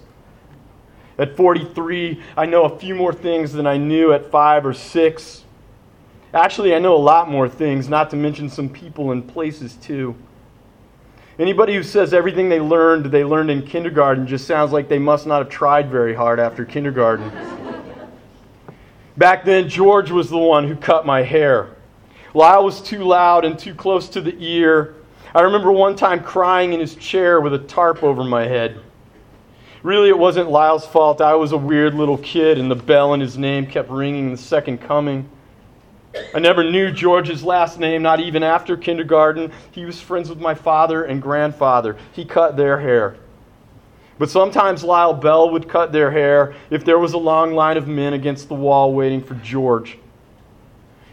At 1.19 1.37
43, 1.37 2.21
I 2.37 2.47
know 2.47 2.65
a 2.65 2.79
few 2.79 2.95
more 2.95 3.13
things 3.13 3.53
than 3.53 3.67
I 3.67 3.77
knew 3.77 4.13
at 4.13 4.31
5 4.31 4.67
or 4.67 4.75
6. 4.75 5.45
Actually, 6.35 6.75
I 6.75 6.79
know 6.79 6.97
a 6.97 6.99
lot 6.99 7.31
more 7.31 7.49
things, 7.49 7.89
not 7.89 8.11
to 8.11 8.17
mention 8.17 8.49
some 8.49 8.69
people 8.69 9.13
and 9.13 9.27
places 9.27 9.75
too. 9.77 10.17
Anybody 11.39 11.75
who 11.75 11.83
says 11.83 12.13
everything 12.13 12.49
they 12.49 12.61
learned 12.61 13.07
they 13.07 13.25
learned 13.25 13.51
in 13.51 13.63
kindergarten 13.63 14.27
just 14.27 14.47
sounds 14.47 14.73
like 14.73 14.89
they 14.89 14.99
must 14.99 15.27
not 15.27 15.39
have 15.39 15.49
tried 15.49 15.91
very 15.91 16.15
hard 16.15 16.41
after 16.41 16.65
kindergarten. 16.65 17.31
Back 19.17 19.45
then, 19.45 19.69
George 19.69 20.11
was 20.11 20.31
the 20.31 20.39
one 20.39 20.67
who 20.67 20.75
cut 20.75 21.05
my 21.05 21.23
hair. 21.23 21.69
Lyle 22.35 22.65
was 22.65 22.81
too 22.81 23.05
loud 23.05 23.45
and 23.45 23.59
too 23.59 23.75
close 23.75 24.09
to 24.11 24.21
the 24.21 24.35
ear. 24.39 24.95
I 25.35 25.43
remember 25.43 25.71
one 25.71 25.97
time 25.97 26.23
crying 26.23 26.73
in 26.73 26.81
his 26.81 26.95
chair 26.95 27.41
with 27.41 27.53
a 27.53 27.59
tarp 27.59 28.03
over 28.03 28.25
my 28.25 28.45
head. 28.45 28.81
Really, 29.83 30.09
it 30.09 30.19
wasn't 30.19 30.51
Lyle's 30.51 30.87
fault. 30.87 31.21
I 31.21 31.35
was 31.35 31.53
a 31.53 31.59
weird 31.59 31.95
little 31.95 32.19
kid, 32.19 32.59
and 32.59 32.71
the 32.71 32.77
bell 32.77 33.15
in 33.15 33.21
his 33.21 33.37
name 33.37 33.67
kept 33.67 33.91
ringing 33.91 34.31
the 34.31 34.37
second 34.37 34.79
coming. 34.79 35.29
I 36.35 36.39
never 36.39 36.63
knew 36.63 36.91
George's 36.91 37.43
last 37.43 37.79
name, 37.79 38.03
not 38.03 38.21
even 38.21 38.43
after 38.43 38.77
kindergarten. 38.77 39.51
He 39.73 39.85
was 39.85 40.01
friends 40.01 40.29
with 40.29 40.39
my 40.39 40.55
father 40.55 41.05
and 41.05 41.21
grandfather. 41.21 41.97
He 42.13 42.25
cut 42.25 42.57
their 42.57 42.79
hair. 42.79 43.17
But 44.19 44.31
sometimes 44.31 44.85
Lyle 44.85 45.15
Bell 45.15 45.51
would 45.51 45.69
cut 45.69 45.93
their 45.93 46.11
hair 46.11 46.55
if 46.71 46.85
there 46.85 46.99
was 46.99 47.13
a 47.13 47.19
long 47.19 47.55
line 47.55 47.77
of 47.77 47.89
men 47.89 48.13
against 48.13 48.49
the 48.49 48.55
wall 48.55 48.93
waiting 48.93 49.23
for 49.23 49.35
George. 49.35 49.99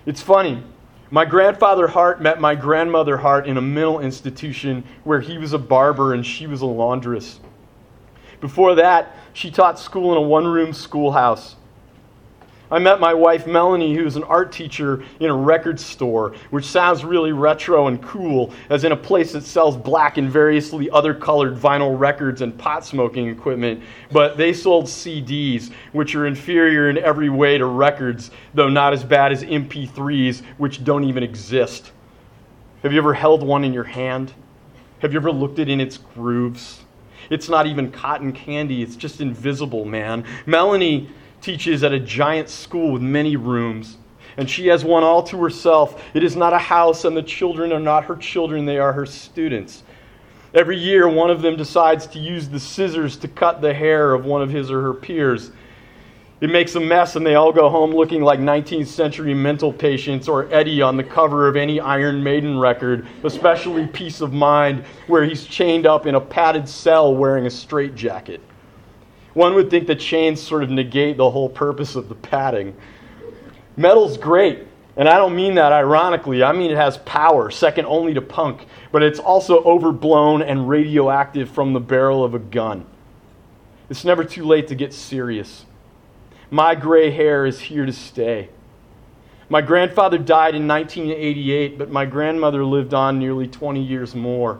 It's 0.05 0.21
funny. 0.21 0.63
My 1.11 1.25
grandfather 1.25 1.87
Hart 1.87 2.21
met 2.21 2.39
my 2.39 2.53
grandmother 2.53 3.17
Hart 3.17 3.47
in 3.47 3.57
a 3.57 3.61
mental 3.61 3.99
institution 3.99 4.83
where 5.03 5.21
he 5.21 5.37
was 5.37 5.53
a 5.53 5.57
barber 5.57 6.13
and 6.13 6.25
she 6.25 6.45
was 6.45 6.61
a 6.61 6.67
laundress. 6.67 7.39
Before 8.41 8.75
that, 8.75 9.15
she 9.33 9.49
taught 9.49 9.79
school 9.79 10.11
in 10.11 10.17
a 10.17 10.21
one 10.21 10.45
room 10.45 10.71
schoolhouse. 10.71 11.55
I 12.71 12.77
met 12.77 12.99
my 12.99 13.15
wife 13.15 13.47
Melanie, 13.47 13.95
who's 13.95 14.15
an 14.15 14.23
art 14.23 14.51
teacher 14.51 15.03
in 15.19 15.31
a 15.31 15.35
record 15.35 15.79
store, 15.79 16.35
which 16.51 16.65
sounds 16.65 17.03
really 17.03 17.31
retro 17.31 17.87
and 17.87 18.01
cool, 18.01 18.53
as 18.69 18.83
in 18.83 18.91
a 18.91 18.97
place 18.97 19.31
that 19.31 19.43
sells 19.43 19.75
black 19.75 20.17
and 20.17 20.29
variously 20.29 20.87
other 20.91 21.15
colored 21.15 21.55
vinyl 21.55 21.97
records 21.97 22.41
and 22.41 22.55
pot 22.57 22.85
smoking 22.85 23.27
equipment. 23.27 23.81
But 24.11 24.37
they 24.37 24.53
sold 24.53 24.85
CDs, 24.85 25.71
which 25.93 26.13
are 26.13 26.27
inferior 26.27 26.91
in 26.91 26.99
every 26.99 27.29
way 27.29 27.57
to 27.57 27.65
records, 27.65 28.29
though 28.53 28.69
not 28.69 28.93
as 28.93 29.03
bad 29.03 29.31
as 29.31 29.43
MP3s, 29.43 30.43
which 30.57 30.83
don't 30.83 31.05
even 31.05 31.23
exist. 31.23 31.91
Have 32.83 32.93
you 32.93 32.99
ever 32.99 33.15
held 33.15 33.41
one 33.41 33.63
in 33.63 33.73
your 33.73 33.83
hand? 33.83 34.33
Have 34.99 35.11
you 35.11 35.19
ever 35.19 35.31
looked 35.31 35.57
it 35.57 35.69
in 35.69 35.81
its 35.81 35.97
grooves? 35.97 36.81
It's 37.31 37.49
not 37.49 37.65
even 37.65 37.91
cotton 37.91 38.31
candy, 38.31 38.83
it's 38.83 38.95
just 38.95 39.21
invisible, 39.21 39.85
man. 39.85 40.23
Melanie 40.45 41.09
teaches 41.41 41.83
at 41.83 41.93
a 41.93 41.99
giant 41.99 42.49
school 42.49 42.91
with 42.91 43.01
many 43.01 43.35
rooms, 43.35 43.97
and 44.37 44.49
she 44.49 44.67
has 44.67 44.83
one 44.83 45.03
all 45.03 45.23
to 45.23 45.41
herself. 45.41 46.03
It 46.13 46.23
is 46.23 46.35
not 46.35 46.53
a 46.53 46.57
house, 46.57 47.05
and 47.05 47.15
the 47.15 47.23
children 47.23 47.71
are 47.71 47.79
not 47.79 48.05
her 48.05 48.15
children, 48.15 48.65
they 48.65 48.77
are 48.77 48.93
her 48.93 49.05
students. 49.05 49.83
Every 50.53 50.77
year, 50.77 51.07
one 51.07 51.29
of 51.29 51.41
them 51.41 51.55
decides 51.57 52.07
to 52.07 52.19
use 52.19 52.49
the 52.49 52.59
scissors 52.59 53.17
to 53.17 53.27
cut 53.27 53.61
the 53.61 53.73
hair 53.73 54.13
of 54.13 54.25
one 54.25 54.41
of 54.41 54.49
his 54.49 54.71
or 54.71 54.81
her 54.81 54.93
peers. 54.93 55.51
It 56.41 56.49
makes 56.49 56.73
a 56.75 56.79
mess, 56.79 57.17
and 57.17 57.25
they 57.25 57.35
all 57.35 57.51
go 57.51 57.69
home 57.69 57.91
looking 57.91 58.21
like 58.21 58.39
19th 58.39 58.87
century 58.87 59.33
mental 59.33 59.73
patients 59.73 60.29
or 60.29 60.51
Eddie 60.53 60.81
on 60.81 60.95
the 60.95 61.03
cover 61.03 61.47
of 61.47 61.57
any 61.57 61.81
Iron 61.81 62.23
Maiden 62.23 62.57
record, 62.57 63.05
especially 63.23 63.87
Piece 63.87 64.21
of 64.21 64.31
Mind, 64.31 64.85
where 65.07 65.25
he's 65.25 65.43
chained 65.43 65.85
up 65.85 66.05
in 66.05 66.15
a 66.15 66.21
padded 66.21 66.67
cell 66.67 67.13
wearing 67.13 67.45
a 67.45 67.49
straitjacket. 67.49 68.41
One 69.39 69.55
would 69.55 69.69
think 69.69 69.87
the 69.87 69.95
chains 69.95 70.41
sort 70.41 70.63
of 70.63 70.69
negate 70.69 71.15
the 71.15 71.31
whole 71.31 71.47
purpose 71.47 71.95
of 71.95 72.09
the 72.09 72.15
padding. 72.15 72.75
Metal's 73.77 74.17
great, 74.17 74.67
And 74.97 75.07
I 75.07 75.15
don't 75.15 75.33
mean 75.33 75.55
that 75.55 75.71
ironically. 75.71 76.43
I 76.43 76.51
mean 76.51 76.71
it 76.71 76.75
has 76.75 76.97
power, 76.97 77.49
second 77.49 77.85
only 77.85 78.13
to 78.15 78.21
punk, 78.21 78.67
but 78.91 79.01
it's 79.01 79.17
also 79.17 79.63
overblown 79.63 80.41
and 80.41 80.67
radioactive 80.67 81.49
from 81.49 81.71
the 81.71 81.79
barrel 81.79 82.21
of 82.21 82.33
a 82.33 82.39
gun. 82.39 82.85
It's 83.89 84.03
never 84.03 84.25
too 84.25 84.43
late 84.43 84.67
to 84.67 84.75
get 84.75 84.93
serious. 84.93 85.65
My 86.51 86.75
gray 86.75 87.09
hair 87.09 87.45
is 87.45 87.61
here 87.61 87.85
to 87.85 87.93
stay. 87.93 88.49
My 89.47 89.61
grandfather 89.61 90.17
died 90.17 90.53
in 90.53 90.67
1988, 90.67 91.77
but 91.77 91.89
my 91.89 92.03
grandmother 92.05 92.65
lived 92.65 92.93
on 92.93 93.19
nearly 93.19 93.47
20 93.47 93.81
years 93.81 94.13
more, 94.13 94.59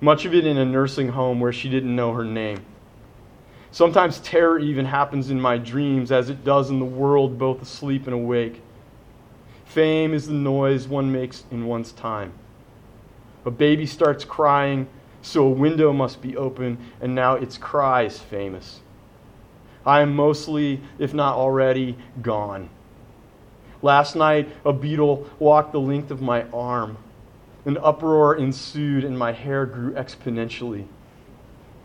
much 0.00 0.24
of 0.24 0.34
it 0.34 0.46
in 0.46 0.56
a 0.56 0.64
nursing 0.64 1.08
home 1.08 1.38
where 1.38 1.52
she 1.52 1.68
didn't 1.68 1.94
know 1.94 2.14
her 2.14 2.24
name. 2.24 2.64
Sometimes 3.76 4.20
terror 4.20 4.58
even 4.58 4.86
happens 4.86 5.28
in 5.28 5.38
my 5.38 5.58
dreams, 5.58 6.10
as 6.10 6.30
it 6.30 6.44
does 6.44 6.70
in 6.70 6.78
the 6.78 6.86
world, 6.86 7.38
both 7.38 7.60
asleep 7.60 8.06
and 8.06 8.14
awake. 8.14 8.62
Fame 9.66 10.14
is 10.14 10.28
the 10.28 10.32
noise 10.32 10.88
one 10.88 11.12
makes 11.12 11.44
in 11.50 11.66
one's 11.66 11.92
time. 11.92 12.32
A 13.44 13.50
baby 13.50 13.84
starts 13.84 14.24
crying, 14.24 14.88
so 15.20 15.46
a 15.46 15.50
window 15.50 15.92
must 15.92 16.22
be 16.22 16.38
open, 16.38 16.78
and 17.02 17.14
now 17.14 17.34
its 17.34 17.58
cry 17.58 18.04
is 18.04 18.18
famous. 18.18 18.80
I 19.84 20.00
am 20.00 20.16
mostly, 20.16 20.80
if 20.98 21.12
not 21.12 21.34
already, 21.36 21.98
gone. 22.22 22.70
Last 23.82 24.16
night, 24.16 24.48
a 24.64 24.72
beetle 24.72 25.28
walked 25.38 25.72
the 25.72 25.80
length 25.80 26.10
of 26.10 26.22
my 26.22 26.44
arm. 26.44 26.96
An 27.66 27.76
uproar 27.82 28.36
ensued, 28.36 29.04
and 29.04 29.18
my 29.18 29.32
hair 29.32 29.66
grew 29.66 29.92
exponentially. 29.92 30.86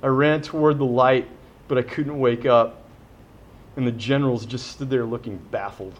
I 0.02 0.08
ran 0.08 0.42
toward 0.42 0.78
the 0.78 0.86
light, 0.86 1.28
but 1.72 1.78
I 1.78 1.84
couldn't 1.84 2.20
wake 2.20 2.46
up, 2.46 2.84
and 3.78 3.88
the 3.88 3.94
generals 3.94 4.46
just 4.46 4.72
stood 4.72 4.90
there 4.90 5.06
looking 5.06 5.38
baffled. 5.52 5.98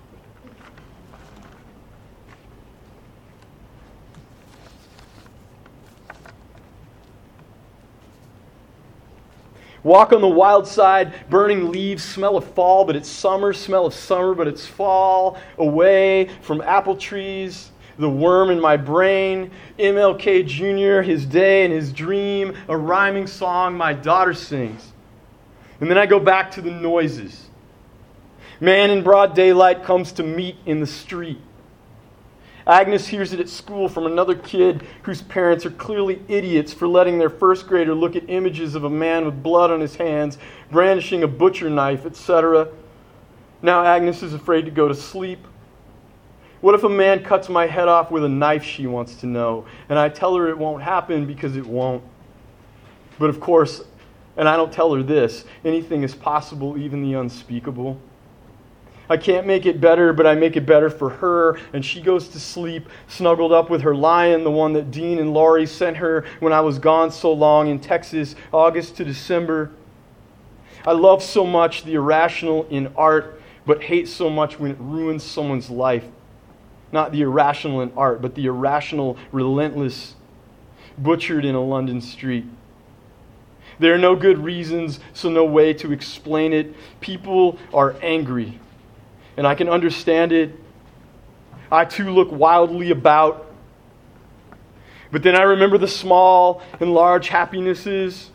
Walk 9.82 10.12
on 10.12 10.20
the 10.20 10.28
wild 10.28 10.68
side, 10.68 11.14
burning 11.30 11.72
leaves, 11.72 12.04
smell 12.04 12.36
of 12.36 12.54
fall, 12.54 12.84
but 12.84 12.98
it's 12.98 13.08
summer, 13.08 13.54
smell 13.54 13.86
of 13.86 13.94
summer, 13.94 14.36
but 14.36 14.50
it's 14.50 14.68
fall, 14.68 15.38
away 15.58 16.32
from 16.42 16.60
apple 16.60 16.98
trees, 16.98 17.72
the 17.98 18.10
worm 18.10 18.50
in 18.50 18.60
my 18.60 18.76
brain, 18.76 19.50
MLK 19.80 20.46
Jr., 20.46 21.02
his 21.02 21.26
day 21.26 21.64
and 21.64 21.74
his 21.74 21.94
dream, 21.94 22.58
a 22.68 22.76
rhyming 22.76 23.26
song 23.26 23.78
my 23.78 23.94
daughter 23.94 24.34
sings. 24.34 24.92
And 25.82 25.90
then 25.90 25.98
I 25.98 26.06
go 26.06 26.20
back 26.20 26.52
to 26.52 26.62
the 26.62 26.72
noises. 26.72 27.50
Man 28.60 28.92
in 28.92 29.04
broad 29.04 29.36
daylight 29.36 29.84
comes 29.84 30.12
to 30.14 30.24
meet 30.24 30.56
in 30.68 30.80
the 30.80 30.88
street. 30.88 31.42
Agnes 32.68 33.08
hears 33.08 33.34
it 33.34 33.40
at 33.40 33.50
school 33.50 33.90
from 33.90 34.06
another 34.06 34.36
kid 34.36 34.84
whose 35.02 35.24
parents 35.24 35.66
are 35.66 35.72
clearly 35.72 36.22
idiots 36.28 36.72
for 36.72 36.88
letting 36.88 37.18
their 37.18 37.30
first 37.30 37.68
grader 37.68 37.96
look 37.96 38.16
at 38.16 38.30
images 38.30 38.76
of 38.76 38.84
a 38.84 38.90
man 38.90 39.26
with 39.26 39.42
blood 39.42 39.72
on 39.72 39.80
his 39.80 39.96
hands, 39.96 40.38
brandishing 40.70 41.24
a 41.24 41.28
butcher 41.28 41.72
knife, 41.72 42.06
etc. 42.06 42.70
Now 43.64 43.84
Agnes 43.84 44.22
is 44.22 44.36
afraid 44.36 44.66
to 44.66 44.72
go 44.72 44.88
to 44.88 44.96
sleep. 44.96 45.40
What 46.62 46.76
if 46.76 46.84
a 46.84 46.90
man 46.90 47.24
cuts 47.24 47.50
my 47.50 47.66
head 47.66 47.88
off 47.88 48.12
with 48.12 48.24
a 48.24 48.30
knife, 48.30 48.64
she 48.64 48.86
wants 48.86 49.16
to 49.16 49.26
know, 49.26 49.66
and 49.90 49.98
I 49.98 50.10
tell 50.10 50.36
her 50.36 50.48
it 50.48 50.58
won't 50.58 50.84
happen 50.84 51.26
because 51.26 51.56
it 51.56 51.66
won't. 51.66 52.04
But 53.18 53.32
of 53.32 53.40
course, 53.40 53.84
and 54.38 54.48
I 54.48 54.56
don't 54.58 54.72
tell 54.72 54.94
her 54.94 55.04
this 55.04 55.46
anything 55.66 56.04
is 56.04 56.16
possible, 56.16 56.78
even 56.78 57.02
the 57.02 57.14
unspeakable. 57.14 58.00
I 59.12 59.18
can't 59.18 59.46
make 59.46 59.66
it 59.66 59.82
better, 59.82 60.14
but 60.14 60.26
I 60.26 60.36
make 60.36 60.56
it 60.56 60.66
better 60.66 60.90
for 60.90 61.10
her. 61.10 61.60
And 61.74 61.84
she 61.84 62.00
goes 62.00 62.30
to 62.30 62.40
sleep 62.40 62.88
snuggled 63.10 63.52
up 63.52 63.70
with 63.70 63.82
her 63.82 63.94
lion, 63.94 64.46
the 64.46 64.52
one 64.52 64.72
that 64.72 64.90
Dean 64.90 65.20
and 65.20 65.34
Laurie 65.34 65.66
sent 65.66 65.98
her 65.98 66.24
when 66.40 66.54
I 66.54 66.62
was 66.62 66.80
gone 66.80 67.12
so 67.12 67.34
long 67.34 67.68
in 67.68 67.78
Texas, 67.78 68.36
August 68.54 68.96
to 68.98 69.04
December. 69.04 69.72
I 70.88 70.94
love 70.94 71.22
so 71.22 71.46
much 71.46 71.84
the 71.84 71.96
irrational 71.96 72.66
in 72.70 72.94
art, 72.96 73.42
but 73.66 73.84
hate 73.84 74.08
so 74.08 74.30
much 74.30 74.58
when 74.58 74.72
it 74.72 74.78
ruins 74.80 75.24
someone's 75.24 75.70
life. 75.70 76.06
Not 76.94 77.12
the 77.12 77.22
irrational 77.22 77.82
in 77.82 77.92
art, 77.98 78.22
but 78.22 78.36
the 78.36 78.46
irrational, 78.46 79.18
relentless, 79.34 80.16
butchered 80.98 81.44
in 81.44 81.54
a 81.54 81.62
London 81.62 82.00
street. 82.00 82.46
There 83.80 83.94
are 83.94 83.98
no 83.98 84.16
good 84.16 84.38
reasons, 84.38 85.00
so 85.14 85.30
no 85.30 85.46
way 85.46 85.74
to 85.76 85.92
explain 85.92 86.54
it. 86.54 86.76
People 87.00 87.58
are 87.74 87.96
angry 88.02 88.60
and 89.38 89.48
I 89.48 89.56
can 89.56 89.70
understand 89.70 90.32
it. 90.32 90.56
I 91.72 91.86
too 91.86 92.12
look 92.12 92.32
wildly 92.32 92.92
about. 92.92 93.52
But 95.12 95.24
then 95.24 95.36
I 95.36 95.42
remember 95.44 95.78
the 95.78 95.88
small 95.88 96.62
and 96.80 96.94
large 96.94 97.30
happinesses. 97.30 98.30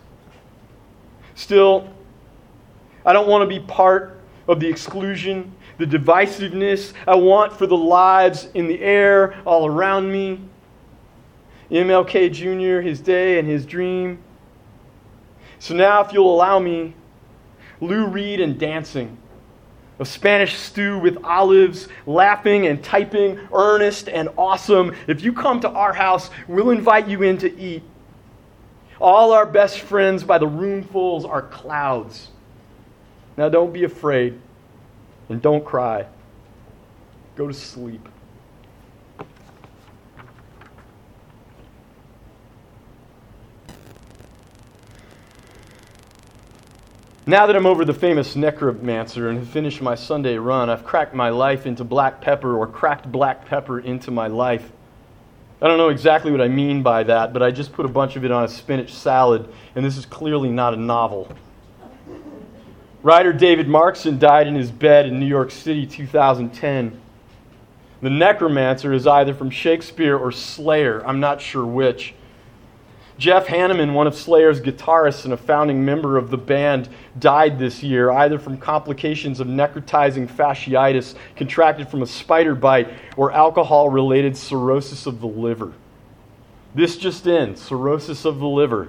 Still, 1.35 1.89
I 3.05 3.13
don't 3.13 3.29
want 3.29 3.43
to 3.43 3.47
be 3.47 3.65
part 3.65 4.19
of 4.49 4.59
the 4.61 4.69
exclusion, 4.69 5.55
the 5.79 5.87
divisiveness 5.87 6.93
I 7.07 7.15
want 7.15 7.53
for 7.53 7.67
the 7.67 7.77
lives 7.77 8.49
in 8.55 8.67
the 8.67 8.81
air 8.81 9.41
all 9.45 9.67
around 9.67 10.11
me. 10.11 10.41
MLK 11.71 12.33
Jr., 12.33 12.81
his 12.81 13.01
day 13.01 13.39
and 13.39 13.47
his 13.47 13.67
dream. 13.67 14.19
So 15.59 15.75
now, 15.75 16.03
if 16.05 16.13
you'll 16.13 16.33
allow 16.33 16.59
me, 16.59 16.95
Lou 17.81 18.07
Reed 18.07 18.41
and 18.41 18.59
dancing 18.59 19.19
a 19.99 20.05
Spanish 20.05 20.57
stew 20.57 20.99
with 20.99 21.17
olives, 21.25 21.89
laughing 22.07 22.67
and 22.67 22.83
typing, 22.85 23.41
earnest 23.53 24.09
and 24.09 24.29
awesome. 24.37 24.95
If 25.07 25.23
you 25.23 25.33
come 25.33 25.61
to 25.61 25.71
our 25.71 25.93
house, 25.93 26.31
we'll 26.49 26.71
invite 26.71 27.09
you 27.09 27.23
in 27.23 27.39
to 27.39 27.59
eat. 27.59 27.83
All 29.01 29.33
our 29.33 29.47
best 29.47 29.81
friends 29.81 30.23
by 30.23 30.39
the 30.39 30.47
roomfuls 30.47 31.29
are 31.29 31.43
clouds. 31.43 32.29
Now 33.37 33.49
don't 33.49 33.73
be 33.73 33.85
afraid 33.85 34.39
and 35.29 35.41
don't 35.41 35.65
cry. 35.65 36.07
Go 37.37 37.47
to 37.47 37.55
sleep. 37.55 38.09
Now 47.29 47.47
that 47.47 47.57
I'm 47.57 47.67
over 47.67 47.85
the 47.85 47.93
famous 47.93 48.37
necromancer 48.37 49.29
and 49.29 49.41
have 49.41 49.49
finished 49.49 49.83
my 49.83 49.97
Sunday 49.97 50.37
run, 50.39 50.71
I've 50.71 50.85
cracked 50.85 51.13
my 51.13 51.31
life 51.31 51.67
into 51.67 51.83
black 51.83 52.21
pepper 52.21 52.57
or 52.57 52.69
cracked 52.69 53.11
black 53.11 53.47
pepper 53.47 53.81
into 53.81 54.13
my 54.13 54.29
life. 54.29 54.71
I 55.61 55.67
don't 55.67 55.77
know 55.77 55.89
exactly 55.89 56.31
what 56.31 56.41
I 56.41 56.47
mean 56.47 56.85
by 56.85 57.03
that, 57.03 57.33
but 57.33 57.43
I 57.43 57.51
just 57.51 57.73
put 57.73 57.85
a 57.85 57.89
bunch 57.89 58.15
of 58.15 58.25
it 58.25 58.31
on 58.31 58.45
a 58.45 58.49
spinach 58.49 58.95
salad, 58.95 59.53
and 59.75 59.85
this 59.85 59.97
is 59.97 60.07
clearly 60.07 60.51
not 60.51 60.73
a 60.73 60.77
novel. 60.77 61.29
Writer 63.03 63.33
David 63.33 63.67
Markson 63.67 64.21
died 64.21 64.47
in 64.47 64.55
his 64.55 64.71
bed 64.71 65.07
in 65.07 65.19
New 65.19 65.27
York 65.27 65.51
City 65.51 65.85
2010. 65.85 67.01
The 68.03 68.11
necromancer 68.11 68.93
is 68.93 69.05
either 69.05 69.35
from 69.35 69.51
Shakespeare 69.51 70.17
or 70.17 70.31
Slayer, 70.31 71.05
I'm 71.05 71.19
not 71.19 71.41
sure 71.41 71.67
which. 71.67 72.15
Jeff 73.19 73.47
Hanneman, 73.47 73.95
one 73.95 74.07
of 74.07 74.15
Slayer's 74.15 74.61
guitarists 74.61 75.25
and 75.25 75.33
a 75.33 75.39
founding 75.39 75.83
member 75.83 76.19
of 76.19 76.31
the 76.31 76.37
band, 76.37 76.89
died 77.19 77.59
this 77.59 77.83
year, 77.83 78.11
either 78.11 78.39
from 78.39 78.59
complications 78.59 79.41
of 79.41 79.47
necrotizing 79.47 80.29
fasciitis 80.29 81.15
contracted 81.35 81.89
from 81.89 82.03
a 82.03 82.07
spider 82.07 82.55
bite 82.55 82.93
or 83.17 83.33
alcohol 83.33 83.89
related 83.89 84.37
cirrhosis 84.37 85.07
of 85.07 85.21
the 85.21 85.27
liver. 85.27 85.73
This 86.75 86.99
just 86.99 87.27
in 87.27 87.57
cirrhosis 87.57 88.27
of 88.27 88.39
the 88.39 88.47
liver. 88.47 88.89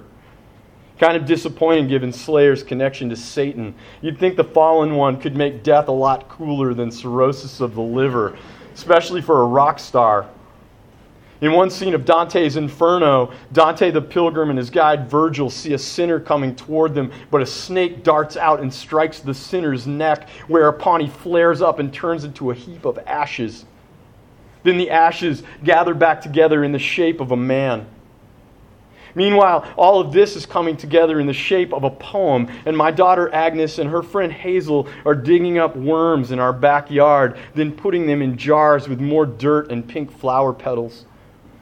Kind 0.98 1.16
of 1.16 1.24
disappointing 1.24 1.88
given 1.88 2.12
Slayer's 2.12 2.62
connection 2.62 3.08
to 3.08 3.16
Satan. 3.16 3.74
You'd 4.02 4.18
think 4.18 4.36
the 4.36 4.44
fallen 4.44 4.94
one 4.94 5.18
could 5.18 5.36
make 5.36 5.62
death 5.62 5.88
a 5.88 5.92
lot 5.92 6.28
cooler 6.28 6.74
than 6.74 6.90
cirrhosis 6.90 7.60
of 7.60 7.74
the 7.74 7.80
liver, 7.80 8.36
especially 8.74 9.22
for 9.22 9.40
a 9.40 9.46
rock 9.46 9.78
star. 9.78 10.28
In 11.40 11.52
one 11.52 11.70
scene 11.70 11.94
of 11.94 12.04
Dante's 12.04 12.56
Inferno, 12.56 13.32
Dante 13.52 13.92
the 13.92 14.02
pilgrim 14.02 14.50
and 14.50 14.58
his 14.58 14.70
guide 14.70 15.08
Virgil 15.08 15.50
see 15.50 15.72
a 15.72 15.78
sinner 15.78 16.18
coming 16.18 16.56
toward 16.56 16.94
them, 16.94 17.12
but 17.30 17.40
a 17.40 17.46
snake 17.46 18.02
darts 18.02 18.36
out 18.36 18.58
and 18.58 18.74
strikes 18.74 19.20
the 19.20 19.34
sinner's 19.34 19.86
neck, 19.86 20.28
whereupon 20.48 21.00
he 21.00 21.06
flares 21.06 21.62
up 21.62 21.78
and 21.78 21.94
turns 21.94 22.24
into 22.24 22.50
a 22.50 22.54
heap 22.54 22.84
of 22.84 22.98
ashes. 23.06 23.64
Then 24.64 24.78
the 24.78 24.90
ashes 24.90 25.44
gather 25.62 25.94
back 25.94 26.20
together 26.20 26.64
in 26.64 26.72
the 26.72 26.78
shape 26.80 27.20
of 27.20 27.30
a 27.30 27.36
man. 27.36 27.86
Meanwhile, 29.14 29.64
all 29.76 30.00
of 30.00 30.12
this 30.12 30.34
is 30.34 30.44
coming 30.44 30.76
together 30.76 31.20
in 31.20 31.28
the 31.28 31.32
shape 31.32 31.72
of 31.72 31.84
a 31.84 31.90
poem, 31.90 32.48
and 32.66 32.76
my 32.76 32.90
daughter 32.90 33.32
Agnes 33.32 33.78
and 33.78 33.88
her 33.90 34.02
friend 34.02 34.32
Hazel 34.32 34.88
are 35.04 35.14
digging 35.14 35.58
up 35.58 35.76
worms 35.76 36.32
in 36.32 36.40
our 36.40 36.52
backyard, 36.52 37.38
then 37.54 37.70
putting 37.70 38.08
them 38.08 38.22
in 38.22 38.36
jars 38.36 38.88
with 38.88 39.00
more 39.00 39.24
dirt 39.24 39.70
and 39.70 39.86
pink 39.88 40.10
flower 40.10 40.52
petals. 40.52 41.04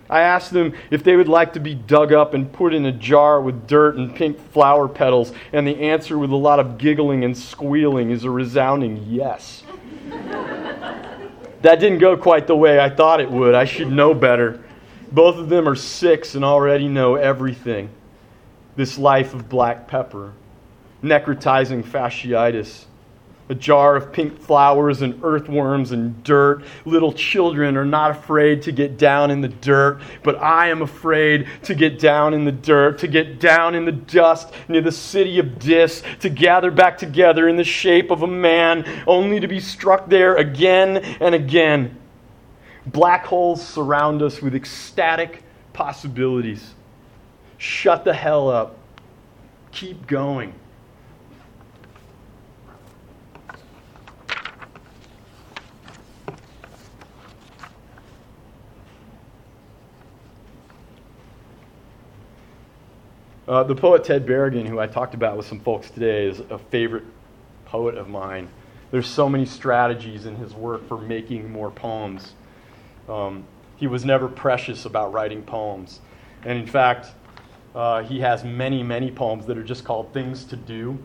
I 0.08 0.20
asked 0.20 0.52
them 0.52 0.74
if 0.90 1.02
they 1.02 1.16
would 1.16 1.28
like 1.28 1.52
to 1.54 1.60
be 1.60 1.74
dug 1.74 2.12
up 2.12 2.34
and 2.34 2.52
put 2.52 2.72
in 2.72 2.86
a 2.86 2.92
jar 2.92 3.40
with 3.40 3.66
dirt 3.66 3.96
and 3.96 4.14
pink 4.14 4.38
flower 4.52 4.88
petals, 4.88 5.32
and 5.52 5.66
the 5.66 5.76
answer, 5.80 6.18
with 6.18 6.30
a 6.30 6.36
lot 6.36 6.60
of 6.60 6.78
giggling 6.78 7.24
and 7.24 7.36
squealing, 7.36 8.10
is 8.10 8.24
a 8.24 8.30
resounding 8.30 9.04
yes. 9.08 9.62
That 11.62 11.80
didn't 11.80 11.98
go 11.98 12.16
quite 12.16 12.46
the 12.46 12.54
way 12.54 12.78
I 12.78 12.88
thought 12.88 13.20
it 13.20 13.28
would. 13.28 13.54
I 13.54 13.64
should 13.64 13.90
know 13.90 14.14
better. 14.14 14.62
Both 15.10 15.36
of 15.36 15.48
them 15.48 15.68
are 15.68 15.74
six 15.74 16.34
and 16.34 16.44
already 16.44 16.86
know 16.86 17.16
everything. 17.16 17.88
This 18.76 18.98
life 18.98 19.34
of 19.34 19.48
black 19.48 19.88
pepper, 19.88 20.32
necrotizing 21.02 21.82
fasciitis, 21.82 22.84
a 23.48 23.54
jar 23.54 23.96
of 23.96 24.12
pink 24.12 24.40
flowers 24.40 25.02
and 25.02 25.22
earthworms 25.22 25.92
and 25.92 26.22
dirt. 26.24 26.64
Little 26.84 27.12
children 27.12 27.76
are 27.76 27.84
not 27.84 28.10
afraid 28.10 28.62
to 28.62 28.72
get 28.72 28.98
down 28.98 29.30
in 29.30 29.40
the 29.40 29.48
dirt, 29.48 30.00
but 30.22 30.36
I 30.40 30.68
am 30.68 30.82
afraid 30.82 31.46
to 31.64 31.74
get 31.74 31.98
down 31.98 32.34
in 32.34 32.44
the 32.44 32.52
dirt, 32.52 32.98
to 33.00 33.08
get 33.08 33.38
down 33.38 33.74
in 33.74 33.84
the 33.84 33.92
dust 33.92 34.52
near 34.68 34.80
the 34.80 34.92
city 34.92 35.38
of 35.38 35.58
Dis, 35.58 36.02
to 36.20 36.28
gather 36.28 36.70
back 36.70 36.98
together 36.98 37.48
in 37.48 37.56
the 37.56 37.64
shape 37.64 38.10
of 38.10 38.22
a 38.22 38.26
man, 38.26 38.84
only 39.06 39.40
to 39.40 39.48
be 39.48 39.60
struck 39.60 40.08
there 40.08 40.36
again 40.36 40.98
and 41.20 41.34
again. 41.34 41.96
Black 42.86 43.26
holes 43.26 43.66
surround 43.66 44.22
us 44.22 44.40
with 44.40 44.54
ecstatic 44.54 45.42
possibilities. 45.72 46.74
Shut 47.58 48.04
the 48.04 48.14
hell 48.14 48.48
up. 48.48 48.78
Keep 49.72 50.06
going. 50.06 50.54
Uh, 63.48 63.62
the 63.62 63.76
poet 63.76 64.02
Ted 64.02 64.26
Berrigan, 64.26 64.66
who 64.66 64.80
I 64.80 64.88
talked 64.88 65.14
about 65.14 65.36
with 65.36 65.46
some 65.46 65.60
folks 65.60 65.88
today, 65.88 66.26
is 66.26 66.40
a 66.50 66.58
favorite 66.58 67.04
poet 67.66 67.96
of 67.96 68.08
mine. 68.08 68.48
There's 68.90 69.06
so 69.06 69.28
many 69.28 69.46
strategies 69.46 70.26
in 70.26 70.34
his 70.34 70.52
work 70.52 70.88
for 70.88 70.98
making 70.98 71.52
more 71.52 71.70
poems. 71.70 72.32
Um, 73.08 73.44
he 73.76 73.86
was 73.86 74.04
never 74.04 74.26
precious 74.26 74.84
about 74.84 75.12
writing 75.12 75.42
poems. 75.42 76.00
And 76.44 76.58
in 76.58 76.66
fact, 76.66 77.12
uh, 77.72 78.02
he 78.02 78.18
has 78.18 78.42
many, 78.42 78.82
many 78.82 79.12
poems 79.12 79.46
that 79.46 79.56
are 79.56 79.62
just 79.62 79.84
called 79.84 80.12
Things 80.12 80.44
to 80.46 80.56
Do 80.56 80.98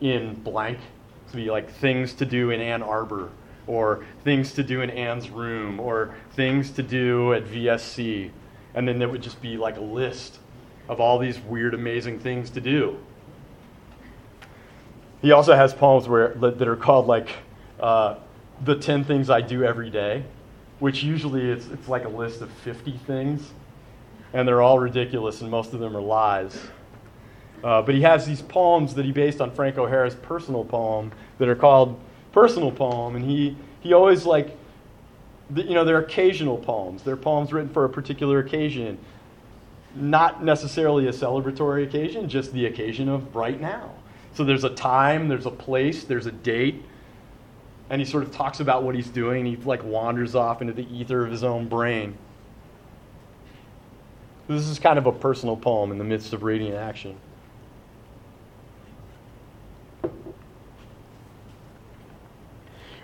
in 0.00 0.34
blank. 0.34 0.78
So 1.28 1.36
be 1.36 1.48
like 1.48 1.70
Things 1.70 2.12
to 2.14 2.26
Do 2.26 2.50
in 2.50 2.60
Ann 2.60 2.82
Arbor, 2.82 3.30
or 3.68 4.04
Things 4.24 4.52
to 4.54 4.64
Do 4.64 4.80
in 4.80 4.90
Ann's 4.90 5.30
Room, 5.30 5.78
or 5.78 6.12
Things 6.32 6.72
to 6.72 6.82
Do 6.82 7.34
at 7.34 7.44
VSC. 7.44 8.32
And 8.74 8.88
then 8.88 8.98
there 8.98 9.08
would 9.08 9.22
just 9.22 9.40
be 9.40 9.56
like 9.56 9.76
a 9.76 9.82
list 9.82 10.40
of 10.90 11.00
all 11.00 11.20
these 11.20 11.38
weird, 11.38 11.72
amazing 11.72 12.18
things 12.18 12.50
to 12.50 12.60
do. 12.60 12.98
He 15.22 15.30
also 15.30 15.54
has 15.54 15.72
poems 15.72 16.08
where, 16.08 16.34
that 16.34 16.66
are 16.66 16.74
called 16.74 17.06
like 17.06 17.30
uh, 17.78 18.16
the 18.64 18.74
10 18.74 19.04
things 19.04 19.30
I 19.30 19.40
do 19.40 19.62
every 19.62 19.88
day, 19.88 20.24
which 20.80 21.04
usually 21.04 21.48
it's, 21.48 21.66
it's 21.66 21.86
like 21.86 22.06
a 22.06 22.08
list 22.08 22.40
of 22.40 22.50
50 22.50 22.98
things, 23.06 23.52
and 24.32 24.48
they're 24.48 24.60
all 24.60 24.80
ridiculous, 24.80 25.42
and 25.42 25.50
most 25.50 25.72
of 25.72 25.78
them 25.78 25.96
are 25.96 26.00
lies. 26.02 26.58
Uh, 27.62 27.80
but 27.82 27.94
he 27.94 28.00
has 28.00 28.26
these 28.26 28.42
poems 28.42 28.92
that 28.94 29.04
he 29.04 29.12
based 29.12 29.40
on 29.40 29.52
Frank 29.52 29.78
O'Hara's 29.78 30.16
personal 30.16 30.64
poem 30.64 31.12
that 31.38 31.48
are 31.48 31.54
called 31.54 32.00
personal 32.32 32.72
poem, 32.72 33.14
and 33.14 33.24
he, 33.24 33.56
he 33.78 33.92
always 33.92 34.26
like, 34.26 34.56
you 35.54 35.74
know, 35.74 35.84
they're 35.84 36.00
occasional 36.00 36.58
poems. 36.58 37.04
They're 37.04 37.16
poems 37.16 37.52
written 37.52 37.72
for 37.72 37.84
a 37.84 37.88
particular 37.88 38.40
occasion 38.40 38.98
not 39.94 40.44
necessarily 40.44 41.08
a 41.08 41.12
celebratory 41.12 41.84
occasion, 41.84 42.28
just 42.28 42.52
the 42.52 42.66
occasion 42.66 43.08
of 43.08 43.34
right 43.34 43.60
now. 43.60 43.90
So 44.34 44.44
there's 44.44 44.64
a 44.64 44.70
time, 44.70 45.28
there's 45.28 45.46
a 45.46 45.50
place, 45.50 46.04
there's 46.04 46.26
a 46.26 46.32
date, 46.32 46.84
and 47.90 48.00
he 48.00 48.06
sort 48.06 48.22
of 48.22 48.30
talks 48.30 48.60
about 48.60 48.84
what 48.84 48.94
he's 48.94 49.08
doing. 49.08 49.44
He 49.44 49.56
like 49.56 49.82
wanders 49.82 50.34
off 50.34 50.62
into 50.62 50.72
the 50.72 50.86
ether 50.94 51.24
of 51.24 51.30
his 51.30 51.42
own 51.42 51.68
brain. 51.68 52.16
This 54.46 54.66
is 54.66 54.78
kind 54.78 54.98
of 54.98 55.06
a 55.06 55.12
personal 55.12 55.56
poem 55.56 55.92
in 55.92 55.98
the 55.98 56.04
midst 56.04 56.32
of 56.32 56.42
radiant 56.42 56.76
action. 56.76 57.16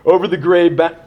Over 0.05 0.29
the 0.29 0.37
gray 0.37 0.69
ba- 0.69 1.05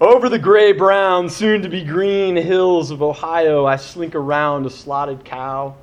over 0.00 0.30
the 0.30 0.38
gray 0.38 0.72
brown, 0.72 1.28
soon 1.28 1.60
to 1.62 1.68
be 1.68 1.84
green 1.84 2.34
hills 2.34 2.90
of 2.90 3.02
Ohio, 3.02 3.66
I 3.66 3.76
slink 3.76 4.14
around 4.14 4.64
a 4.64 4.70
slotted 4.70 5.24
cow. 5.24 5.76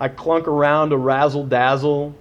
I 0.00 0.08
clunk 0.08 0.48
around 0.48 0.92
a 0.92 0.96
razzle 0.96 1.46
dazzle. 1.46 2.14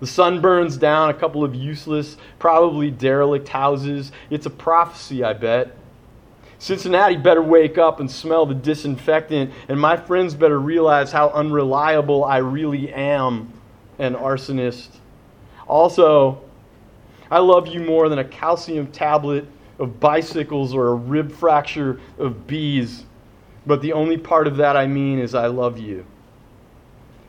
The 0.00 0.06
sun 0.06 0.42
burns 0.42 0.76
down 0.76 1.08
a 1.08 1.14
couple 1.14 1.42
of 1.42 1.54
useless, 1.54 2.18
probably 2.38 2.90
derelict 2.90 3.48
houses. 3.48 4.12
It's 4.28 4.44
a 4.44 4.50
prophecy, 4.50 5.24
I 5.24 5.32
bet. 5.32 5.74
Cincinnati 6.58 7.16
better 7.16 7.42
wake 7.42 7.78
up 7.78 7.98
and 7.98 8.10
smell 8.10 8.44
the 8.44 8.54
disinfectant, 8.54 9.52
and 9.68 9.80
my 9.80 9.96
friends 9.96 10.34
better 10.34 10.58
realize 10.60 11.12
how 11.12 11.30
unreliable 11.30 12.24
I 12.24 12.38
really 12.38 12.92
am 12.92 13.52
an 13.98 14.14
arsonist. 14.16 14.88
Also, 15.66 16.42
I 17.30 17.38
love 17.38 17.68
you 17.68 17.80
more 17.80 18.08
than 18.08 18.18
a 18.18 18.24
calcium 18.24 18.88
tablet 18.88 19.46
of 19.78 20.00
bicycles 20.00 20.74
or 20.74 20.88
a 20.88 20.94
rib 20.94 21.32
fracture 21.32 22.00
of 22.18 22.46
bees. 22.46 23.04
But 23.66 23.82
the 23.82 23.92
only 23.92 24.16
part 24.16 24.46
of 24.46 24.56
that 24.56 24.76
I 24.76 24.86
mean 24.86 25.18
is 25.18 25.34
I 25.34 25.46
love 25.46 25.78
you. 25.78 26.04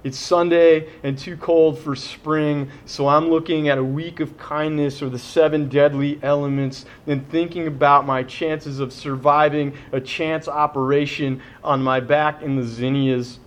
It's 0.02 0.18
Sunday 0.18 0.88
and 1.04 1.18
too 1.18 1.36
cold 1.36 1.78
for 1.78 1.94
spring, 1.94 2.70
so 2.86 3.10
I'm 3.10 3.30
looking 3.30 3.68
at 3.68 3.78
a 3.78 3.84
week 3.84 4.22
of 4.22 4.38
kindness 4.38 5.02
or 5.02 5.10
the 5.10 5.20
seven 5.20 5.68
deadly 5.68 6.18
elements 6.24 6.86
and 7.06 7.30
thinking 7.30 7.68
about 7.68 8.06
my 8.06 8.24
chances 8.24 8.80
of 8.80 8.94
surviving 8.94 9.74
a 9.92 10.00
chance 10.00 10.48
operation 10.48 11.42
on 11.66 11.84
my 11.84 12.00
back 12.00 12.42
in 12.42 12.56
the 12.56 12.64
zinnias. 12.64 13.40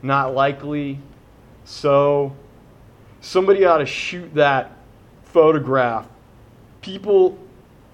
Not 0.00 0.32
likely. 0.32 1.00
So, 1.64 2.36
somebody 3.20 3.64
ought 3.64 3.78
to 3.78 3.86
shoot 3.86 4.32
that 4.34 4.70
photograph. 5.24 6.06
People 6.82 7.36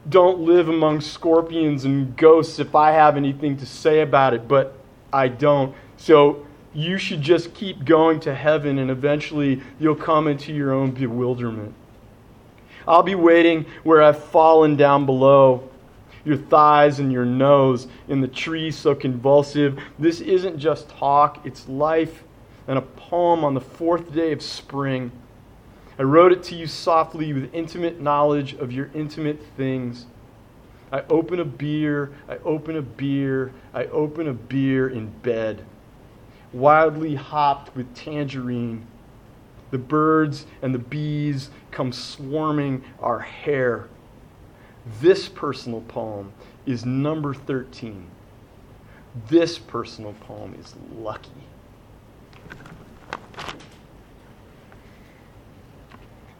don't 0.09 0.41
live 0.41 0.69
among 0.69 1.01
scorpions 1.01 1.85
and 1.85 2.17
ghosts 2.17 2.59
if 2.59 2.75
I 2.75 2.91
have 2.93 3.17
anything 3.17 3.57
to 3.59 3.67
say 3.67 4.01
about 4.01 4.35
it, 4.35 4.49
but 4.49 4.77
I 5.13 5.29
don't. 5.29 5.75
So 5.97 6.47
you 6.75 6.99
should 6.99 7.21
just 7.21 7.55
keep 7.55 7.85
going 7.85 8.21
to 8.21 8.35
heaven 8.35 8.79
and 8.79 8.91
eventually 8.91 9.63
you'll 9.79 9.95
come 9.95 10.27
into 10.27 10.53
your 10.53 10.73
own 10.73 10.91
bewilderment. 10.91 11.75
I'll 12.87 13.03
be 13.03 13.15
waiting 13.15 13.67
where 13.85 14.03
I've 14.03 14.23
fallen 14.23 14.77
down 14.77 15.07
below. 15.07 15.69
Your 16.25 16.37
thighs 16.37 17.01
and 17.01 17.13
your 17.13 17.25
nose 17.25 17.89
in 18.09 18.21
the 18.21 18.29
trees 18.29 18.77
so 18.77 18.95
convulsive. 18.95 19.79
This 19.99 20.21
isn't 20.21 20.59
just 20.59 20.89
talk, 20.89 21.45
it's 21.45 21.69
life 21.69 22.23
and 22.69 22.79
a 22.79 22.83
poem 22.83 23.45
on 23.45 23.55
the 23.55 23.61
fourth 23.61 24.13
day 24.13 24.33
of 24.33 24.41
spring. 24.41 25.11
I 25.99 26.03
wrote 26.03 26.33
it 26.33 26.43
to 26.45 26.55
you 26.55 26.67
softly 26.67 27.33
with 27.33 27.55
intimate 27.55 28.01
knowledge 28.01 28.55
of 28.55 28.73
your 28.73 28.91
intimate 28.95 29.41
things. 29.57 30.07
I 30.91 31.03
open 31.09 31.41
a 31.41 31.45
beer, 31.45 32.13
I 32.29 32.37
open 32.39 32.77
a 32.77 32.83
beer, 32.83 33.53
I 33.75 33.85
open 33.87 34.29
a 34.29 34.33
beer 34.33 34.89
in 34.89 35.09
bed, 35.23 35.65
wildly 36.53 37.15
hopped 37.15 37.75
with 37.77 37.95
tangerine. 37.95 38.87
The 39.71 39.79
birds 39.79 40.47
and 40.61 40.75
the 40.75 40.79
bees 40.79 41.51
come 41.71 41.93
swarming 41.93 42.85
our 43.01 43.21
hair. 43.21 43.89
This 45.01 45.29
personal 45.29 45.81
poem 45.83 46.33
is 46.67 46.85
number 46.85 47.33
13. 47.33 48.07
This 49.29 49.59
personal 49.59 50.15
poem 50.21 50.55
is 50.59 50.75
lucky. 50.95 51.31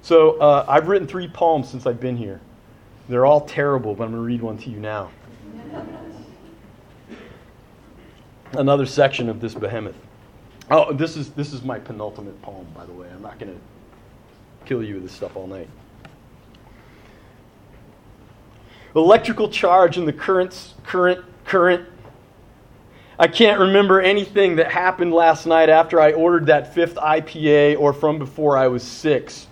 So 0.03 0.33
uh, 0.41 0.65
I've 0.69 0.89
written 0.89 1.07
three 1.07 1.29
poems 1.29 1.69
since 1.69 1.87
I've 1.87 2.01
been 2.01 2.17
here. 2.17 2.41
They're 3.09 3.25
all 3.25 3.41
terrible, 3.41 3.95
but 3.95 4.05
I'm 4.05 4.11
going 4.11 4.23
to 4.23 4.27
read 4.27 4.43
one 4.43 4.59
to 4.59 4.71
you 4.71 4.81
now. 4.81 5.11
Another 8.53 8.85
section 8.85 9.29
of 9.29 9.41
this 9.41 9.55
behemoth. 9.55 9.97
Oh, 10.71 10.93
this 10.93 11.17
is, 11.17 11.31
this 11.31 11.53
is 11.53 11.63
my 11.63 11.79
penultimate 11.79 12.41
poem, 12.43 12.67
by 12.75 12.85
the 12.85 12.93
way. 12.93 13.09
I'm 13.13 13.23
not 13.23 13.39
going 13.39 13.55
to 13.55 13.61
kill 14.67 14.83
you 14.83 14.95
with 14.95 15.05
this 15.05 15.13
stuff 15.13 15.37
all 15.37 15.47
night. 15.47 15.69
Electrical 18.95 19.49
charge 19.49 19.97
in 19.97 20.05
the 20.05 20.13
currents, 20.13 20.75
current, 20.85 21.25
current. 21.45 21.89
I 23.19 23.29
can't 23.29 23.61
remember 23.61 24.01
anything 24.01 24.57
that 24.57 24.71
happened 24.71 25.15
last 25.15 25.47
night 25.47 25.69
after 25.69 26.01
I 26.01 26.13
ordered 26.13 26.47
that 26.47 26.75
fifth 26.75 26.97
IPA 26.97 27.79
or 27.79 27.93
from 27.93 28.19
before 28.19 28.57
I 28.57 28.67
was 28.67 28.83
six. 28.83 29.47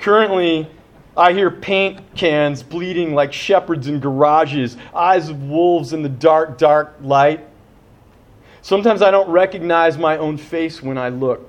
Currently, 0.00 0.66
I 1.16 1.32
hear 1.34 1.50
paint 1.50 2.14
cans 2.14 2.62
bleeding 2.62 3.14
like 3.14 3.32
shepherds 3.32 3.86
in 3.86 4.00
garages, 4.00 4.76
eyes 4.94 5.28
of 5.28 5.42
wolves 5.42 5.92
in 5.92 6.02
the 6.02 6.08
dark, 6.08 6.56
dark 6.56 6.96
light. 7.02 7.46
Sometimes 8.62 9.02
I 9.02 9.10
don't 9.10 9.28
recognize 9.30 9.98
my 9.98 10.16
own 10.16 10.38
face 10.38 10.82
when 10.82 10.96
I 10.96 11.10
look. 11.10 11.46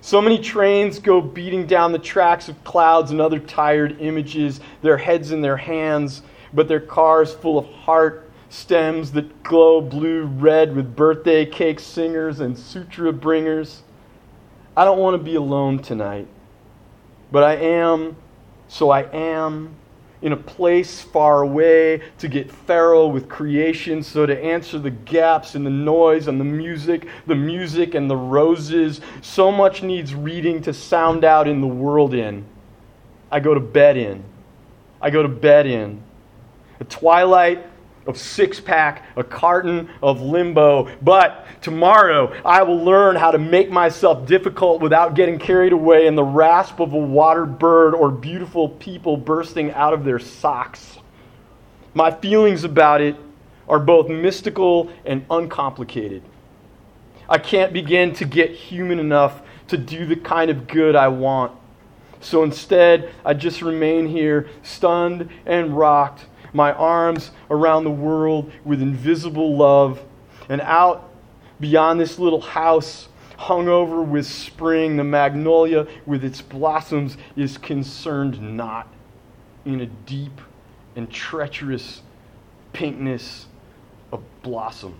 So 0.00 0.22
many 0.22 0.38
trains 0.38 0.98
go 0.98 1.20
beating 1.20 1.66
down 1.66 1.92
the 1.92 1.98
tracks 1.98 2.48
of 2.48 2.62
clouds 2.64 3.10
and 3.10 3.20
other 3.20 3.40
tired 3.40 4.00
images, 4.00 4.60
their 4.80 4.96
heads 4.96 5.32
in 5.32 5.42
their 5.42 5.56
hands, 5.56 6.22
but 6.54 6.68
their 6.68 6.80
cars 6.80 7.34
full 7.34 7.58
of 7.58 7.66
heart 7.66 8.30
stems 8.48 9.12
that 9.12 9.42
glow 9.42 9.80
blue 9.80 10.24
red 10.24 10.74
with 10.74 10.96
birthday 10.96 11.44
cake 11.44 11.80
singers 11.80 12.40
and 12.40 12.56
sutra 12.56 13.12
bringers. 13.12 13.82
I 14.76 14.84
don't 14.84 14.98
want 14.98 15.18
to 15.18 15.22
be 15.22 15.34
alone 15.34 15.80
tonight, 15.80 16.28
but 17.30 17.42
I 17.42 17.56
am, 17.56 18.16
so 18.68 18.90
I 18.90 19.02
am 19.12 19.74
in 20.22 20.32
a 20.32 20.36
place 20.36 21.02
far 21.02 21.42
away 21.42 22.00
to 22.18 22.28
get 22.28 22.50
feral 22.50 23.12
with 23.12 23.28
creation, 23.28 24.02
so 24.02 24.24
to 24.26 24.42
answer 24.42 24.78
the 24.78 24.90
gaps 24.90 25.54
in 25.54 25.62
the 25.62 25.70
noise 25.70 26.26
and 26.26 26.40
the 26.40 26.44
music, 26.44 27.06
the 27.26 27.34
music 27.34 27.94
and 27.94 28.10
the 28.10 28.16
roses. 28.16 29.00
So 29.20 29.52
much 29.52 29.82
needs 29.82 30.14
reading 30.14 30.62
to 30.62 30.72
sound 30.72 31.24
out 31.24 31.46
in 31.46 31.60
the 31.60 31.66
world 31.66 32.14
in. 32.14 32.44
I 33.30 33.40
go 33.40 33.54
to 33.54 33.60
bed 33.60 33.96
in. 33.96 34.24
I 35.00 35.10
go 35.10 35.22
to 35.22 35.28
bed 35.28 35.66
in. 35.66 36.02
A 36.80 36.84
twilight 36.84 37.64
of 38.06 38.16
six 38.18 38.60
pack, 38.60 39.04
a 39.16 39.24
carton 39.24 39.88
of 40.02 40.20
limbo. 40.20 40.88
But 41.02 41.46
tomorrow 41.60 42.34
I 42.44 42.62
will 42.62 42.82
learn 42.82 43.16
how 43.16 43.30
to 43.30 43.38
make 43.38 43.70
myself 43.70 44.26
difficult 44.26 44.80
without 44.80 45.14
getting 45.14 45.38
carried 45.38 45.72
away 45.72 46.06
in 46.06 46.14
the 46.14 46.24
rasp 46.24 46.80
of 46.80 46.92
a 46.92 46.98
water 46.98 47.46
bird 47.46 47.94
or 47.94 48.10
beautiful 48.10 48.68
people 48.68 49.16
bursting 49.16 49.72
out 49.72 49.92
of 49.92 50.04
their 50.04 50.18
socks. 50.18 50.98
My 51.94 52.10
feelings 52.10 52.64
about 52.64 53.00
it 53.00 53.16
are 53.68 53.80
both 53.80 54.08
mystical 54.08 54.90
and 55.04 55.24
uncomplicated. 55.30 56.22
I 57.28 57.38
can't 57.38 57.72
begin 57.72 58.12
to 58.14 58.24
get 58.24 58.52
human 58.52 59.00
enough 59.00 59.42
to 59.68 59.76
do 59.76 60.06
the 60.06 60.16
kind 60.16 60.50
of 60.50 60.68
good 60.68 60.94
I 60.94 61.08
want. 61.08 61.52
So 62.20 62.42
instead, 62.44 63.12
I 63.24 63.34
just 63.34 63.62
remain 63.62 64.06
here, 64.06 64.48
stunned 64.62 65.28
and 65.44 65.76
rocked 65.76 66.26
my 66.56 66.72
arms 66.72 67.30
around 67.50 67.84
the 67.84 67.90
world 67.90 68.50
with 68.64 68.82
invisible 68.82 69.56
love. 69.56 70.02
And 70.48 70.60
out 70.62 71.10
beyond 71.60 72.00
this 72.00 72.18
little 72.18 72.40
house, 72.40 73.08
hung 73.36 73.68
over 73.68 74.02
with 74.02 74.26
spring, 74.26 74.96
the 74.96 75.04
magnolia 75.04 75.86
with 76.06 76.24
its 76.24 76.40
blossoms 76.40 77.16
is 77.36 77.58
concerned 77.58 78.56
not 78.56 78.88
in 79.64 79.82
a 79.82 79.86
deep 79.86 80.40
and 80.96 81.10
treacherous 81.10 82.02
pinkness 82.72 83.46
of 84.10 84.22
blossom. 84.42 84.94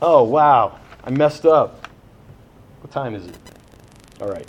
Oh, 0.00 0.24
wow. 0.24 0.78
I 1.04 1.10
messed 1.10 1.46
up. 1.46 1.88
What 2.80 2.90
time 2.90 3.14
is 3.14 3.26
it? 3.26 3.36
All 4.20 4.28
right. 4.28 4.46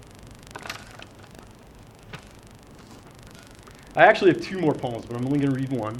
I 3.95 4.05
actually 4.05 4.33
have 4.33 4.41
two 4.41 4.59
more 4.59 4.73
poems, 4.73 5.05
but 5.05 5.15
I'm 5.15 5.25
only 5.25 5.39
going 5.39 5.51
to 5.51 5.55
read 5.55 5.71
one. 5.71 5.99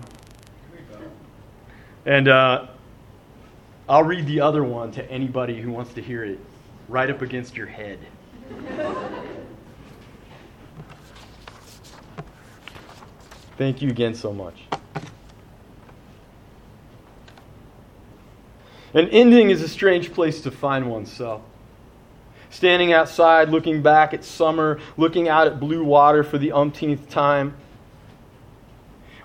And 2.06 2.28
uh, 2.28 2.68
I'll 3.90 4.04
read 4.04 4.26
the 4.28 4.42
other 4.42 4.64
one 4.64 4.92
to 4.94 5.12
anybody 5.12 5.60
who 5.60 5.72
wants 5.72 5.94
to 5.94 6.02
hear 6.02 6.24
it 6.24 6.40
right 6.88 7.10
up 7.10 7.22
against 7.22 7.56
your 7.58 7.68
head. 7.68 8.00
Thank 13.58 13.82
you 13.82 13.90
again 13.90 14.14
so 14.14 14.32
much. 14.32 14.68
An 18.98 19.10
ending 19.10 19.52
is 19.52 19.62
a 19.62 19.68
strange 19.68 20.12
place 20.12 20.42
to 20.42 20.50
find 20.50 20.90
oneself. 20.90 21.44
Standing 22.50 22.94
outside, 22.94 23.50
looking 23.50 23.84
back 23.84 24.12
at 24.12 24.24
summer, 24.24 24.80
looking 24.98 25.30
out 25.30 25.46
at 25.46 25.60
blue 25.60 25.84
water 25.84 26.24
for 26.24 26.40
the 26.40 26.52
umpteenth 26.52 27.08
time. 27.08 27.54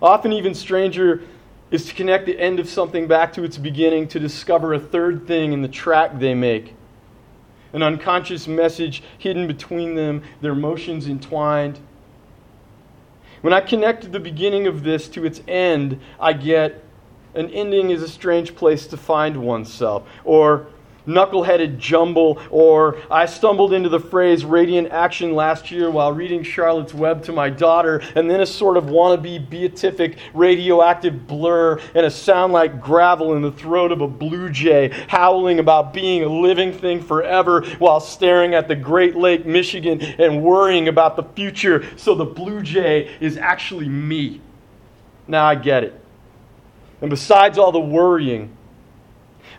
Often, 0.02 0.34
even 0.34 0.54
stranger 0.54 1.22
is 1.70 1.86
to 1.86 1.94
connect 1.94 2.26
the 2.26 2.38
end 2.38 2.60
of 2.60 2.68
something 2.68 3.06
back 3.06 3.32
to 3.32 3.44
its 3.44 3.56
beginning 3.56 4.08
to 4.08 4.20
discover 4.20 4.74
a 4.74 4.78
third 4.78 5.26
thing 5.26 5.54
in 5.54 5.62
the 5.62 5.68
track 5.68 6.18
they 6.18 6.34
make. 6.34 6.74
An 7.72 7.82
unconscious 7.82 8.46
message 8.46 9.02
hidden 9.16 9.46
between 9.46 9.94
them, 9.94 10.22
their 10.42 10.54
motions 10.54 11.08
entwined. 11.08 11.80
When 13.40 13.54
I 13.54 13.62
connect 13.62 14.12
the 14.12 14.20
beginning 14.20 14.66
of 14.66 14.82
this 14.82 15.08
to 15.08 15.24
its 15.24 15.40
end, 15.48 15.98
I 16.20 16.34
get 16.34 16.81
an 17.34 17.50
ending 17.50 17.90
is 17.90 18.02
a 18.02 18.08
strange 18.08 18.54
place 18.54 18.86
to 18.88 18.96
find 18.96 19.36
oneself. 19.36 20.08
Or 20.24 20.66
knuckleheaded 21.06 21.78
jumble, 21.78 22.40
or 22.50 22.96
I 23.10 23.26
stumbled 23.26 23.72
into 23.72 23.88
the 23.88 24.00
phrase 24.00 24.44
radiant 24.44 24.92
action 24.92 25.34
last 25.34 25.70
year 25.70 25.90
while 25.90 26.12
reading 26.12 26.42
Charlotte's 26.42 26.94
Web 26.94 27.24
to 27.24 27.32
my 27.32 27.50
daughter, 27.50 28.02
and 28.14 28.30
then 28.30 28.40
a 28.40 28.46
sort 28.46 28.76
of 28.76 28.84
wannabe 28.84 29.48
beatific 29.48 30.18
radioactive 30.34 31.26
blur 31.26 31.80
and 31.94 32.06
a 32.06 32.10
sound 32.10 32.52
like 32.52 32.80
gravel 32.80 33.34
in 33.34 33.42
the 33.42 33.52
throat 33.52 33.92
of 33.92 34.00
a 34.00 34.08
blue 34.08 34.50
jay 34.50 34.90
howling 35.08 35.58
about 35.58 35.92
being 35.92 36.22
a 36.22 36.28
living 36.28 36.72
thing 36.72 37.00
forever 37.00 37.62
while 37.78 38.00
staring 38.00 38.54
at 38.54 38.68
the 38.68 38.76
Great 38.76 39.16
Lake, 39.16 39.46
Michigan, 39.46 40.00
and 40.00 40.42
worrying 40.42 40.88
about 40.88 41.16
the 41.16 41.24
future. 41.34 41.84
So 41.96 42.14
the 42.14 42.24
blue 42.24 42.62
jay 42.62 43.10
is 43.20 43.36
actually 43.36 43.88
me. 43.88 44.40
Now 45.26 45.46
I 45.46 45.54
get 45.54 45.84
it. 45.84 46.01
And 47.02 47.10
besides 47.10 47.58
all 47.58 47.72
the 47.72 47.80
worrying, 47.80 48.56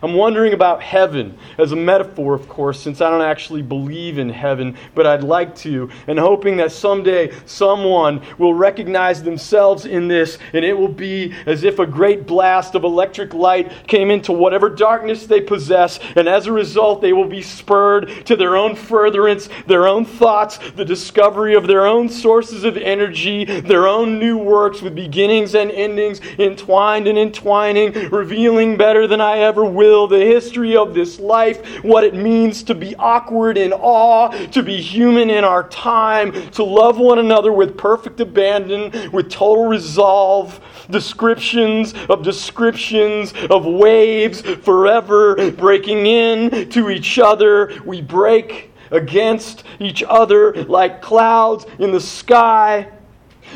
I'm 0.04 0.12
wondering 0.12 0.52
about 0.52 0.82
heaven 0.82 1.38
as 1.56 1.72
a 1.72 1.76
metaphor, 1.76 2.34
of 2.34 2.46
course, 2.46 2.78
since 2.78 3.00
I 3.00 3.08
don't 3.08 3.22
actually 3.22 3.62
believe 3.62 4.18
in 4.18 4.28
heaven, 4.28 4.76
but 4.94 5.06
I'd 5.06 5.22
like 5.22 5.56
to, 5.60 5.88
and 6.06 6.18
hoping 6.18 6.58
that 6.58 6.72
someday 6.72 7.32
someone 7.46 8.20
will 8.36 8.52
recognize 8.52 9.22
themselves 9.22 9.86
in 9.86 10.06
this, 10.06 10.36
and 10.52 10.62
it 10.62 10.76
will 10.76 10.88
be 10.88 11.32
as 11.46 11.64
if 11.64 11.78
a 11.78 11.86
great 11.86 12.26
blast 12.26 12.74
of 12.74 12.84
electric 12.84 13.32
light 13.32 13.72
came 13.86 14.10
into 14.10 14.30
whatever 14.30 14.68
darkness 14.68 15.24
they 15.24 15.40
possess, 15.40 15.98
and 16.16 16.28
as 16.28 16.46
a 16.46 16.52
result, 16.52 17.00
they 17.00 17.14
will 17.14 17.24
be 17.24 17.40
spurred 17.40 18.26
to 18.26 18.36
their 18.36 18.58
own 18.58 18.76
furtherance, 18.76 19.48
their 19.66 19.88
own 19.88 20.04
thoughts, 20.04 20.58
the 20.76 20.84
discovery 20.84 21.54
of 21.54 21.66
their 21.66 21.86
own 21.86 22.10
sources 22.10 22.64
of 22.64 22.76
energy, 22.76 23.46
their 23.46 23.88
own 23.88 24.18
new 24.18 24.36
works 24.36 24.82
with 24.82 24.94
beginnings 24.94 25.54
and 25.54 25.70
endings 25.70 26.20
entwined 26.38 27.08
and 27.08 27.16
entwining, 27.16 27.90
revealing 28.10 28.76
better 28.76 29.06
than 29.06 29.22
I 29.22 29.38
ever 29.38 29.64
will 29.64 29.93
the 30.06 30.18
history 30.18 30.76
of 30.76 30.94
this 30.94 31.18
life, 31.18 31.82
what 31.84 32.04
it 32.04 32.14
means 32.14 32.62
to 32.64 32.74
be 32.74 32.94
awkward 32.96 33.56
in 33.56 33.72
awe, 33.72 34.28
to 34.48 34.62
be 34.62 34.80
human 34.80 35.30
in 35.30 35.44
our 35.44 35.68
time, 35.68 36.32
to 36.50 36.64
love 36.64 36.98
one 36.98 37.18
another 37.18 37.52
with 37.52 37.76
perfect 37.76 38.20
abandon, 38.20 39.10
with 39.12 39.30
total 39.30 39.66
resolve, 39.66 40.60
descriptions 40.90 41.94
of 42.10 42.22
descriptions 42.22 43.32
of 43.50 43.64
waves 43.64 44.42
forever 44.42 45.50
breaking 45.52 46.06
in 46.06 46.68
to 46.68 46.90
each 46.90 47.18
other. 47.18 47.72
We 47.84 48.02
break 48.02 48.72
against 48.90 49.64
each 49.80 50.02
other 50.02 50.52
like 50.64 51.00
clouds 51.00 51.66
in 51.78 51.90
the 51.90 52.00
sky. 52.00 52.88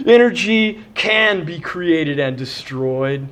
Energy 0.06 0.84
can 0.94 1.44
be 1.44 1.60
created 1.60 2.18
and 2.18 2.36
destroyed. 2.36 3.28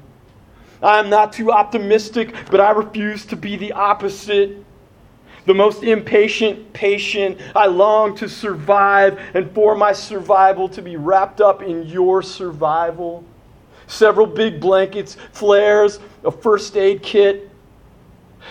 I'm 0.87 1.11
not 1.11 1.33
too 1.33 1.51
optimistic, 1.51 2.33
but 2.49 2.61
I 2.61 2.71
refuse 2.71 3.27
to 3.27 3.37
be 3.37 3.57
the 3.57 3.73
opposite. 3.73 4.65
The 5.45 5.53
most 5.53 5.83
impatient, 5.83 6.73
patient. 6.73 7.41
I 7.57 7.67
long 7.67 8.17
to 8.19 8.29
survive 8.29 9.19
and 9.35 9.51
for 9.51 9.75
my 9.75 9.93
survival 9.93 10.69
to 10.71 10.83
be 10.83 10.97
wrapped 10.97 11.41
up 11.41 11.61
in 11.61 11.83
your 11.87 12.23
survival. 12.23 13.25
Several 13.89 14.27
big 14.27 14.61
blankets, 14.61 15.17
flares, 15.33 15.99
a 16.25 16.31
first 16.31 16.77
aid 16.77 17.03
kit. 17.03 17.51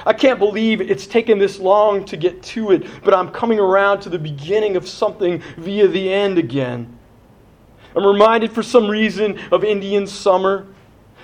I 0.06 0.12
can't 0.12 0.38
believe 0.38 0.82
it's 0.82 1.08
taken 1.08 1.40
this 1.40 1.58
long 1.58 2.04
to 2.04 2.18
get 2.18 2.44
to 2.44 2.72
it, 2.72 2.86
but 3.06 3.14
I'm 3.14 3.32
coming 3.32 3.60
around 3.60 4.02
to 4.02 4.10
the 4.10 4.20
beginning 4.20 4.76
of 4.76 4.90
something 4.90 5.42
via 5.56 5.88
the 5.88 6.12
end 6.12 6.38
again. 6.38 6.98
I'm 7.96 8.06
reminded 8.06 8.52
for 8.52 8.62
some 8.62 8.90
reason 8.90 9.40
of 9.54 9.64
Indian 9.64 10.06
summer 10.06 10.68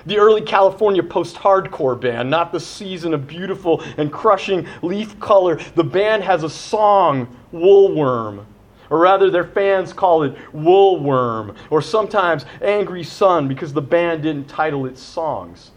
the 0.06 0.18
early 0.18 0.42
California 0.42 1.04
post 1.04 1.36
hardcore 1.36 2.00
band, 2.00 2.30
not 2.30 2.52
the 2.52 2.60
season 2.60 3.14
of 3.14 3.28
beautiful 3.28 3.84
and 3.98 4.12
crushing 4.12 4.68
leaf 4.82 5.20
color. 5.20 5.60
The 5.76 5.84
band 5.84 6.24
has 6.24 6.44
a 6.44 6.50
song, 6.50 7.36
Woolworm. 7.54 8.46
Or 8.90 9.00
rather, 9.00 9.30
their 9.30 9.46
fans 9.46 9.94
call 9.94 10.24
it 10.24 10.36
Woolworm, 10.54 11.56
or 11.70 11.82
sometimes 11.82 12.46
Angry 12.62 13.04
Sun 13.04 13.48
because 13.48 13.72
the 13.72 13.82
band 13.82 14.24
didn't 14.24 14.50
title 14.50 14.86
its 14.86 15.02
songs. 15.02 15.72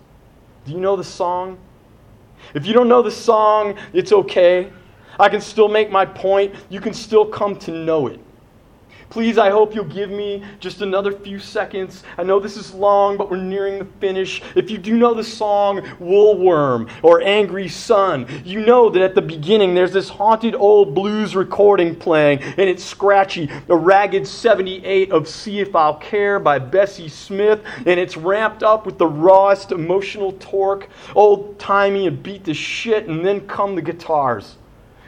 Do 0.65 0.73
you 0.73 0.81
know 0.81 0.97
the 0.97 1.05
song? 1.05 1.59
If 2.55 2.67
you 2.67 2.73
don't 2.73 2.89
know 2.89 3.03
the 3.03 3.11
song, 3.11 3.77
it's 3.93 4.13
okay. 4.13 4.73
I 5.19 5.29
can 5.29 5.41
still 5.41 5.69
make 5.69 5.91
my 5.91 6.05
point. 6.05 6.55
You 6.69 6.81
can 6.81 6.93
still 6.93 7.25
come 7.25 7.57
to 7.61 7.71
know 7.71 8.09
it. 8.09 8.21
Please, 9.11 9.39
I 9.39 9.51
hope 9.51 9.75
you'll 9.75 9.85
give 9.85 10.11
me 10.11 10.43
just 10.61 10.81
another 10.81 11.13
few 11.13 11.39
seconds. 11.39 12.03
I 12.19 12.25
know 12.25 12.41
this 12.41 12.57
is 12.57 12.75
long, 12.75 13.17
but 13.17 13.31
we're 13.31 13.37
nearing 13.37 13.79
the 13.79 13.85
finish. 14.01 14.43
If 14.55 14.71
you 14.71 14.79
do 14.79 14.97
know 14.97 15.15
the 15.15 15.25
song 15.25 15.81
Woolworm 16.01 16.91
or 17.03 17.23
Angry 17.23 17.69
Sun, 17.69 18.27
you 18.45 18.65
know 18.65 18.91
that 18.91 19.03
at 19.03 19.15
the 19.15 19.23
beginning 19.23 19.75
there's 19.75 19.93
this 19.93 20.09
haunted 20.09 20.55
old 20.55 20.95
blues 20.95 21.37
recording 21.37 21.95
playing, 21.95 22.41
and 22.43 22.69
it's 22.69 22.85
scratchy. 22.85 23.51
A 23.69 23.77
ragged 23.77 24.27
78 24.27 25.13
of 25.13 25.29
See 25.29 25.61
If 25.61 25.77
I'll 25.77 25.97
Care 25.97 26.39
by 26.39 26.59
Bessie 26.59 27.09
Smith, 27.09 27.61
and 27.87 28.01
it's 28.01 28.17
ramped 28.17 28.63
up 28.63 28.87
with 28.87 28.99
the 28.99 29.07
rawest 29.07 29.73
emotional 29.73 30.33
torque, 30.33 30.89
old 31.15 31.59
timey 31.59 32.07
and 32.07 32.23
beat 32.23 32.45
the 32.45 32.55
shit, 32.55 33.07
and 33.07 33.25
then 33.25 33.47
come 33.47 33.75
the 33.75 33.83
guitars 33.83 34.57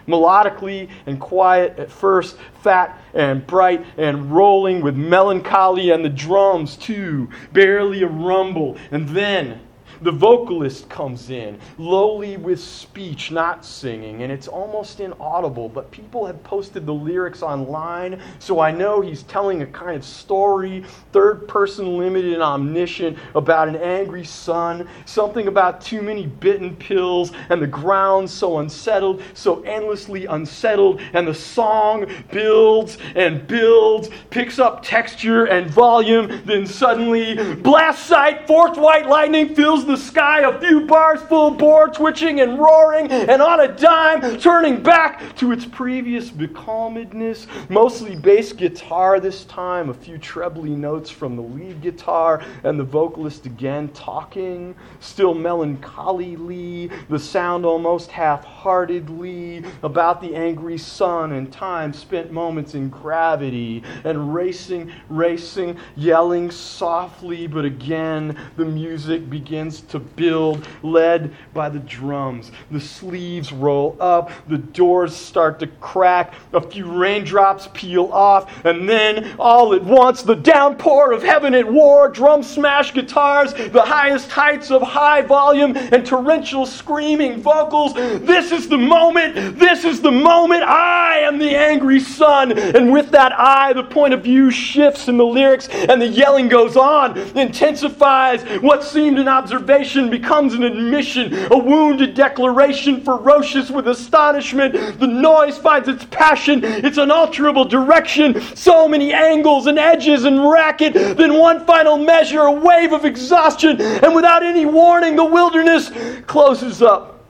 melodically 0.07 0.89
and 1.07 1.21
quiet 1.21 1.79
at 1.79 1.91
first, 1.91 2.37
fat 2.63 3.01
and 3.15 3.47
bright 3.47 3.85
and 3.97 4.31
rolling 4.31 4.81
with 4.81 4.97
melancholy, 4.97 5.91
and 5.91 6.05
the 6.05 6.09
drums 6.09 6.77
too, 6.77 7.29
barely 7.53 8.03
a 8.03 8.07
rumble. 8.07 8.77
And 8.91 9.09
then 9.09 9.61
the 10.03 10.13
vocalist 10.13 10.89
comes 10.89 11.31
in, 11.31 11.59
lowly 11.79 12.37
with 12.37 12.61
speech, 12.61 13.31
not 13.31 13.65
singing, 13.65 14.23
and 14.23 14.33
it's 14.33 14.49
almost 14.49 15.01
inaudible, 15.01 15.69
but 15.69 15.91
people 15.91 16.27
have 16.27 16.43
posted 16.45 16.87
the 16.87 16.93
lyrics 16.95 17.43
online, 17.43 18.21
so 18.39 18.61
I 18.61 18.71
know 18.71 19.01
he's 19.01 19.23
telling 19.25 19.63
a 19.63 19.67
kind 19.67 19.97
of 19.97 20.05
story, 20.05 20.85
third 21.13 21.49
person 21.49 21.97
limited 21.97 22.35
and 22.35 22.43
omniscient, 22.43 23.19
about 23.35 23.69
an 23.69 23.77
angry 23.77 24.25
son, 24.25 24.89
something 25.05 25.49
about 25.49 25.81
too 25.81 26.03
many 26.03 26.27
bitten 26.27 26.77
pills, 26.77 27.33
and 27.49 27.61
the 27.63 27.67
ground 27.67 28.29
so 28.29 28.59
unsettled, 28.59 29.23
so 29.35 29.63
endlessly 29.63 30.27
unsettled, 30.27 31.01
and 31.13 31.27
the 31.27 31.35
song 31.35 32.07
builds 32.31 32.99
and 33.15 33.47
builds, 33.47 34.11
picks 34.31 34.59
up 34.59 34.83
texture 34.83 35.47
and 35.47 35.71
volume, 35.71 36.43
then 36.45 36.67
suddenly, 36.67 37.55
blast 37.57 38.07
sight, 38.07 38.47
forked 38.47 38.77
white 38.77 39.09
lightning 39.09 39.55
fills 39.55 39.86
the 39.87 39.97
sky, 39.97 40.41
a 40.41 40.61
few 40.61 40.83
bars 40.83 41.23
full 41.23 41.51
bore, 41.53 41.89
twitching 41.89 42.41
and 42.41 42.59
roaring, 42.59 43.11
and 43.11 43.41
on 43.41 43.61
a 43.61 43.69
dime, 43.69 44.39
turning 44.39 44.83
back 44.83 45.37
to 45.37 45.53
its 45.53 45.65
previous 45.65 46.31
becalmedness. 46.31 47.47
Mostly 47.71 48.17
bass 48.17 48.53
guitar 48.53 49.21
this 49.21 49.45
time, 49.45 49.89
a 49.89 49.95
few 49.95 50.19
trebly 50.19 50.71
notes 50.71 51.11
from 51.11 51.37
the 51.37 51.43
lead 51.43 51.81
guitar, 51.81 52.43
and 52.65 52.79
the 52.79 52.85
vocalist 52.85 53.47
again 53.47 53.89
talking, 53.91 54.75
still 55.01 55.35
melancholyly, 55.35 56.91
the 57.09 57.19
sound 57.19 57.65
almost 57.65 58.11
half 58.11 58.45
heartedly, 58.45 59.65
about 59.83 60.21
the 60.21 60.35
angry 60.35 60.79
sun 60.79 61.33
and 61.33 61.53
time 61.53 61.93
spent 61.93 62.33
moments 62.33 62.75
in 62.75 62.89
gravity, 62.89 63.83
and 64.05 64.35
racing, 64.35 64.91
racing, 65.09 65.79
yelling 65.97 66.51
softly, 66.51 67.47
but 67.47 67.65
again 67.65 68.37
the 68.57 68.65
music 68.65 69.29
begins 69.31 69.76
to 69.83 69.99
build, 69.99 70.67
led 70.83 71.35
by 71.53 71.69
the 71.69 71.79
drums. 71.79 72.53
The 72.71 72.81
sleeves 72.81 73.53
roll 73.53 73.97
up, 74.01 74.31
the 74.49 74.59
doors 74.59 75.15
start 75.15 75.59
to 75.61 75.67
crack, 75.67 76.35
a 76.53 76.61
few 76.61 76.91
raindrops 76.91 77.69
peel 77.75 78.07
off, 78.13 78.65
and 78.65 78.89
then 78.89 79.37
all 79.39 79.75
at 79.75 79.85
once 79.85 80.23
the 80.23 80.35
downpour 80.35 81.13
of 81.13 81.23
heaven 81.23 81.55
at 81.55 81.71
war, 81.71 82.09
drum 82.09 82.43
smash 82.43 82.95
guitars, 82.95 83.53
the 83.53 83.83
highest 83.83 84.31
heights 84.31 84.71
of 84.71 84.83
high 84.83 85.23
volume, 85.23 85.77
and 85.77 86.07
torrential 86.07 86.67
screaming 86.67 87.43
vocals. 87.43 87.95
This 87.95 88.53
is 88.53 88.69
the 88.69 88.79
moment, 88.79 89.59
this 89.59 89.85
is 89.85 90.01
the 90.01 90.13
moment. 90.13 90.63
I 90.63 91.19
am 91.19 91.39
the 91.39 91.57
angry 91.57 92.01
son. 92.01 92.57
And 92.57 92.93
with 92.93 93.11
that 93.11 93.33
I, 93.39 93.73
the 93.73 93.85
point 93.85 94.15
of 94.15 94.23
view 94.23 94.51
shifts 94.51 95.09
in 95.09 95.17
the 95.17 95.25
lyrics, 95.25 95.69
and 95.69 96.01
the 96.01 96.07
yelling 96.07 96.49
goes 96.49 96.77
on, 96.77 97.19
intensifies 97.37 98.43
what 98.63 98.83
seemed 98.83 99.19
an 99.19 99.29
observation 99.29 99.66
observation 99.67 100.09
becomes 100.09 100.55
an 100.55 100.63
admission, 100.63 101.35
a 101.51 101.59
wounded 101.59 102.15
declaration, 102.15 103.03
ferocious 103.03 103.69
with 103.69 103.89
astonishment. 103.89 105.01
The 105.01 105.09
noise 105.09 105.59
finds 105.59 105.89
its 105.89 106.05
passion, 106.05 106.63
its 106.63 106.99
unalterable 106.99 107.65
direction, 107.65 108.41
so 108.55 108.87
many 108.87 109.13
angles 109.13 109.67
and 109.67 109.77
edges 109.77 110.25
and 110.25 110.49
racket. 110.49 110.95
Then 110.95 111.35
one 111.35 111.67
final 111.67 111.99
measure, 111.99 112.43
a 112.43 112.53
wave 112.53 112.93
of 112.93 113.05
exhaustion, 113.05 113.81
and 113.81 114.15
without 114.15 114.45
any 114.45 114.67
warning, 114.67 115.17
the 115.17 115.25
wilderness 115.25 115.91
closes 116.27 116.81
up, 116.81 117.25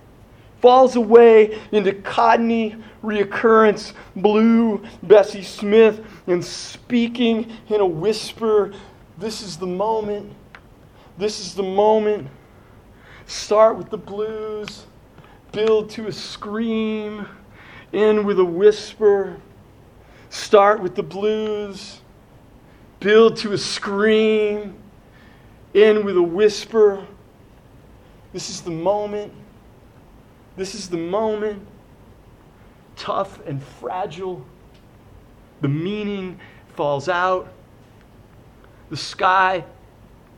falls 0.61 0.95
away 0.97 1.59
into 1.73 1.95
cottony 1.95 2.77
reoccurrence, 3.03 3.95
blue 4.15 4.85
Bessie 5.03 5.43
Smith, 5.43 6.05
and 6.27 6.45
speaking 6.45 7.51
in 7.69 7.81
a 7.81 7.87
whisper. 7.87 8.75
This 9.17 9.41
is 9.41 9.57
the 9.57 9.67
moment 9.67 10.31
this 11.19 11.41
is 11.41 11.55
the 11.55 11.63
moment. 11.63 12.29
Start 13.27 13.77
with 13.77 13.91
the 13.91 13.99
blues, 13.99 14.87
build 15.53 15.91
to 15.91 16.07
a 16.07 16.13
scream, 16.13 17.27
end 17.93 18.25
with 18.25 18.39
a 18.39 18.45
whisper. 18.45 19.37
Start 20.31 20.81
with 20.81 20.95
the 20.95 21.03
blues, 21.03 22.01
build 23.01 23.37
to 23.39 23.53
a 23.53 23.59
scream, 23.59 24.77
end 25.75 26.05
with 26.05 26.17
a 26.17 26.23
whisper. 26.23 27.07
This 28.33 28.51
is 28.51 28.61
the 28.61 28.71
moment. 28.71 29.33
This 30.57 30.75
is 30.75 30.89
the 30.89 30.99
moment. 30.99 31.67
Tough 32.97 33.41
and 33.47 33.63
fragile. 33.63 34.45
The 35.63 35.69
meaning 35.69 36.39
falls 36.75 37.09
out. 37.09 37.53
The 38.91 38.97
sky 38.97 39.65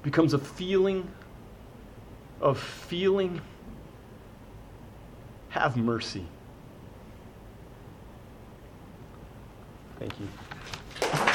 becomes 0.08 0.32
a 0.32 0.38
feeling 0.38 1.06
of 2.40 2.58
feeling. 2.58 3.42
Have 5.50 5.76
mercy. 5.76 6.24
Thank 9.98 10.14
you. 10.18 11.28